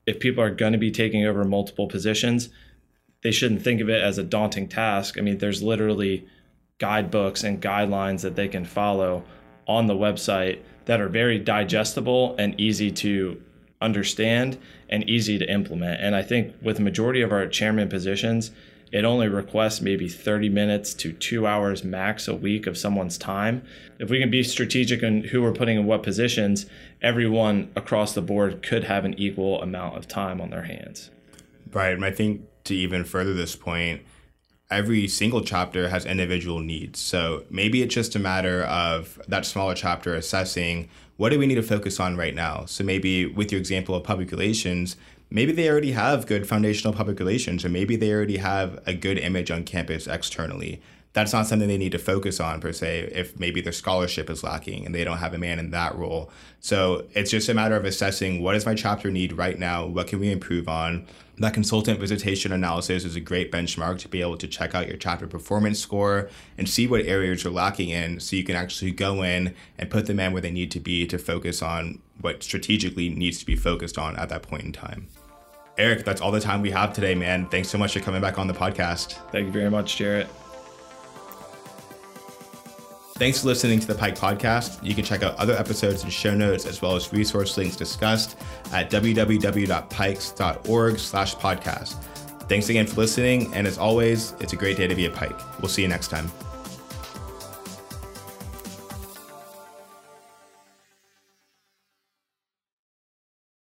if 0.06 0.22
people 0.22 0.42
are 0.42 0.50
going 0.50 0.72
to 0.72 0.80
be 0.80 0.90
taking 0.90 1.26
over 1.26 1.44
multiple 1.44 1.88
positions, 1.88 2.48
they 3.28 3.32
shouldn't 3.34 3.62
think 3.62 3.82
of 3.82 3.90
it 3.90 4.02
as 4.02 4.18
a 4.18 4.24
daunting 4.24 4.70
task. 4.70 5.18
I 5.18 5.22
mean, 5.22 5.40
there's 5.40 5.62
literally 5.62 6.26
guidebooks 6.78 7.44
and 7.44 7.62
guidelines 7.62 8.22
that 8.22 8.38
they 8.38 8.48
can 8.48 8.64
follow 8.64 9.26
on 9.68 9.88
the 9.88 9.94
website 9.94 10.62
that 10.86 11.02
are 11.02 11.10
very 11.10 11.38
digestible 11.38 12.38
and 12.40 12.58
easy 12.58 12.90
to 12.90 13.42
understand 13.82 14.58
and 14.88 15.04
easy 15.10 15.38
to 15.38 15.52
implement. 15.52 16.00
And 16.00 16.16
I 16.16 16.22
think 16.22 16.56
with 16.62 16.78
the 16.78 16.84
majority 16.84 17.22
of 17.22 17.34
our 17.34 17.46
chairman 17.48 17.90
positions, 17.90 18.52
it 18.94 19.04
only 19.04 19.28
requests 19.28 19.82
maybe 19.82 20.08
30 20.08 20.48
minutes 20.48 20.94
to 20.94 21.12
two 21.12 21.46
hours 21.46 21.84
max 21.84 22.30
a 22.30 22.34
week 22.34 22.66
of 22.66 22.78
someone's 22.78 23.18
time. 23.18 23.62
If 24.00 24.10
we 24.10 24.22
can 24.22 24.32
be 24.32 24.42
strategic 24.42 25.04
in 25.04 25.26
who 25.26 25.42
we're 25.42 25.52
putting 25.52 25.78
in 25.78 25.86
what 25.86 26.02
positions, 26.02 26.66
everyone 27.02 27.74
across 27.76 28.14
the 28.14 28.22
board 28.22 28.64
could 28.64 28.86
have 28.86 29.04
an 29.04 29.16
equal 29.20 29.62
amount 29.62 29.98
of 29.98 30.08
time 30.08 30.40
on 30.40 30.50
their 30.50 30.64
hands. 30.64 31.10
Right. 31.74 31.94
And 31.94 32.06
I 32.06 32.12
think 32.12 32.44
to 32.68 32.76
even 32.76 33.04
further 33.04 33.34
this 33.34 33.56
point, 33.56 34.02
every 34.70 35.08
single 35.08 35.42
chapter 35.42 35.90
has 35.90 36.06
individual 36.06 36.60
needs. 36.60 37.00
So 37.00 37.44
maybe 37.50 37.82
it's 37.82 37.94
just 37.94 38.16
a 38.16 38.20
matter 38.20 38.64
of 38.64 39.20
that 39.28 39.46
smaller 39.46 39.76
chapter 39.76 40.14
assessing 40.14 40.90
what 41.16 41.30
do 41.30 41.40
we 41.40 41.48
need 41.48 41.56
to 41.56 41.64
focus 41.64 42.00
on 42.00 42.18
right 42.18 42.36
now. 42.36 42.66
So 42.66 42.84
maybe 42.84 43.26
with 43.26 43.52
your 43.52 43.60
example 43.60 43.96
of 43.96 44.04
public 44.04 44.30
relations, 44.32 44.98
maybe 45.30 45.52
they 45.52 45.70
already 45.70 45.94
have 45.94 46.28
good 46.28 46.48
foundational 46.48 46.94
public 46.94 47.20
relations, 47.20 47.66
or 47.66 47.70
maybe 47.70 47.96
they 47.96 48.12
already 48.12 48.38
have 48.38 48.82
a 48.86 48.94
good 48.94 49.18
image 49.18 49.50
on 49.52 49.64
campus 49.64 50.06
externally. 50.08 50.82
That's 51.14 51.34
not 51.34 51.48
something 51.48 51.68
they 51.68 51.78
need 51.78 51.94
to 51.94 52.00
focus 52.00 52.40
on 52.40 52.62
per 52.62 52.72
se 52.72 53.10
if 53.12 53.40
maybe 53.40 53.62
their 53.62 53.74
scholarship 53.74 54.30
is 54.30 54.44
lacking 54.44 54.86
and 54.86 54.94
they 54.94 55.04
don't 55.04 55.18
have 55.18 55.34
a 55.34 55.40
man 55.40 55.58
in 55.58 55.72
that 55.72 55.96
role. 55.96 56.30
So 56.60 57.08
it's 57.14 57.32
just 57.32 57.50
a 57.50 57.56
matter 57.56 57.76
of 57.76 57.86
assessing 57.86 58.44
what 58.44 58.54
does 58.54 58.66
my 58.66 58.76
chapter 58.76 59.10
need 59.10 59.34
right 59.34 59.58
now? 59.58 59.88
What 59.88 60.08
can 60.08 60.20
we 60.20 60.32
improve 60.32 60.68
on? 60.68 61.08
That 61.40 61.54
consultant 61.54 62.00
visitation 62.00 62.52
analysis 62.52 63.06
is 63.06 63.16
a 63.16 63.20
great 63.20 63.52
benchmark 63.52 64.00
to 64.00 64.08
be 64.08 64.22
able 64.22 64.38
to 64.38 64.48
check 64.48 64.74
out 64.74 64.88
your 64.88 64.98
chapter 64.98 65.28
performance 65.28 65.80
score 65.80 66.30
and 66.58 66.68
see 66.68 66.88
what 66.88 67.02
areas 67.06 67.44
you're 67.44 67.54
lacking 67.54 67.90
in 67.90 68.20
so 68.20 68.36
you 68.36 68.44
can 68.44 68.56
actually 68.56 68.92
go 68.92 69.22
in 69.22 69.54
and 69.78 69.92
put 69.92 70.08
them 70.08 70.20
in 70.20 70.34
where 70.34 70.42
they 70.42 70.50
need 70.50 70.72
to 70.72 70.80
be 70.80 71.06
to 71.06 71.20
focus 71.20 71.62
on 71.62 72.00
what 72.22 72.42
strategically 72.42 73.10
needs 73.10 73.38
to 73.38 73.46
be 73.46 73.56
focused 73.56 74.00
on 74.00 74.18
at 74.18 74.30
that 74.30 74.42
point 74.42 74.64
in 74.64 74.72
time. 74.72 75.08
Eric, 75.78 76.04
that's 76.04 76.22
all 76.22 76.32
the 76.32 76.40
time 76.40 76.64
we 76.64 76.72
have 76.72 76.92
today, 76.92 77.14
man. 77.14 77.48
Thanks 77.50 77.70
so 77.70 77.78
much 77.78 77.94
for 77.94 78.00
coming 78.00 78.22
back 78.22 78.40
on 78.40 78.48
the 78.48 78.54
podcast. 78.54 79.14
Thank 79.32 79.46
you 79.46 79.52
very 79.52 79.70
much, 79.70 79.96
Jarrett. 79.96 80.28
Thanks 83.18 83.42
for 83.42 83.48
listening 83.48 83.80
to 83.80 83.88
the 83.88 83.96
Pike 83.96 84.16
Podcast. 84.16 84.78
You 84.84 84.94
can 84.94 85.04
check 85.04 85.24
out 85.24 85.36
other 85.38 85.54
episodes 85.54 86.04
and 86.04 86.14
show 86.14 86.36
notes 86.36 86.68
as 86.68 86.84
well 86.84 86.96
as 86.96 87.12
resource 87.12 87.58
links 87.58 87.76
discussed 87.76 88.38
at 88.72 88.92
www.pikes.org 88.92 91.00
slash 91.00 91.36
podcast. 91.36 91.96
Thanks 92.48 92.70
again 92.70 92.86
for 92.86 93.02
listening, 93.02 93.52
and 93.56 93.66
as 93.66 93.80
always, 93.80 94.36
it's 94.40 94.54
a 94.54 94.56
great 94.56 94.78
day 94.78 94.86
to 94.86 94.94
be 94.94 95.08
a 95.08 95.10
Pike. 95.10 95.36
We'll 95.60 95.70
see 95.70 95.82
you 95.82 95.88
next 95.88 96.10
time. 96.10 96.30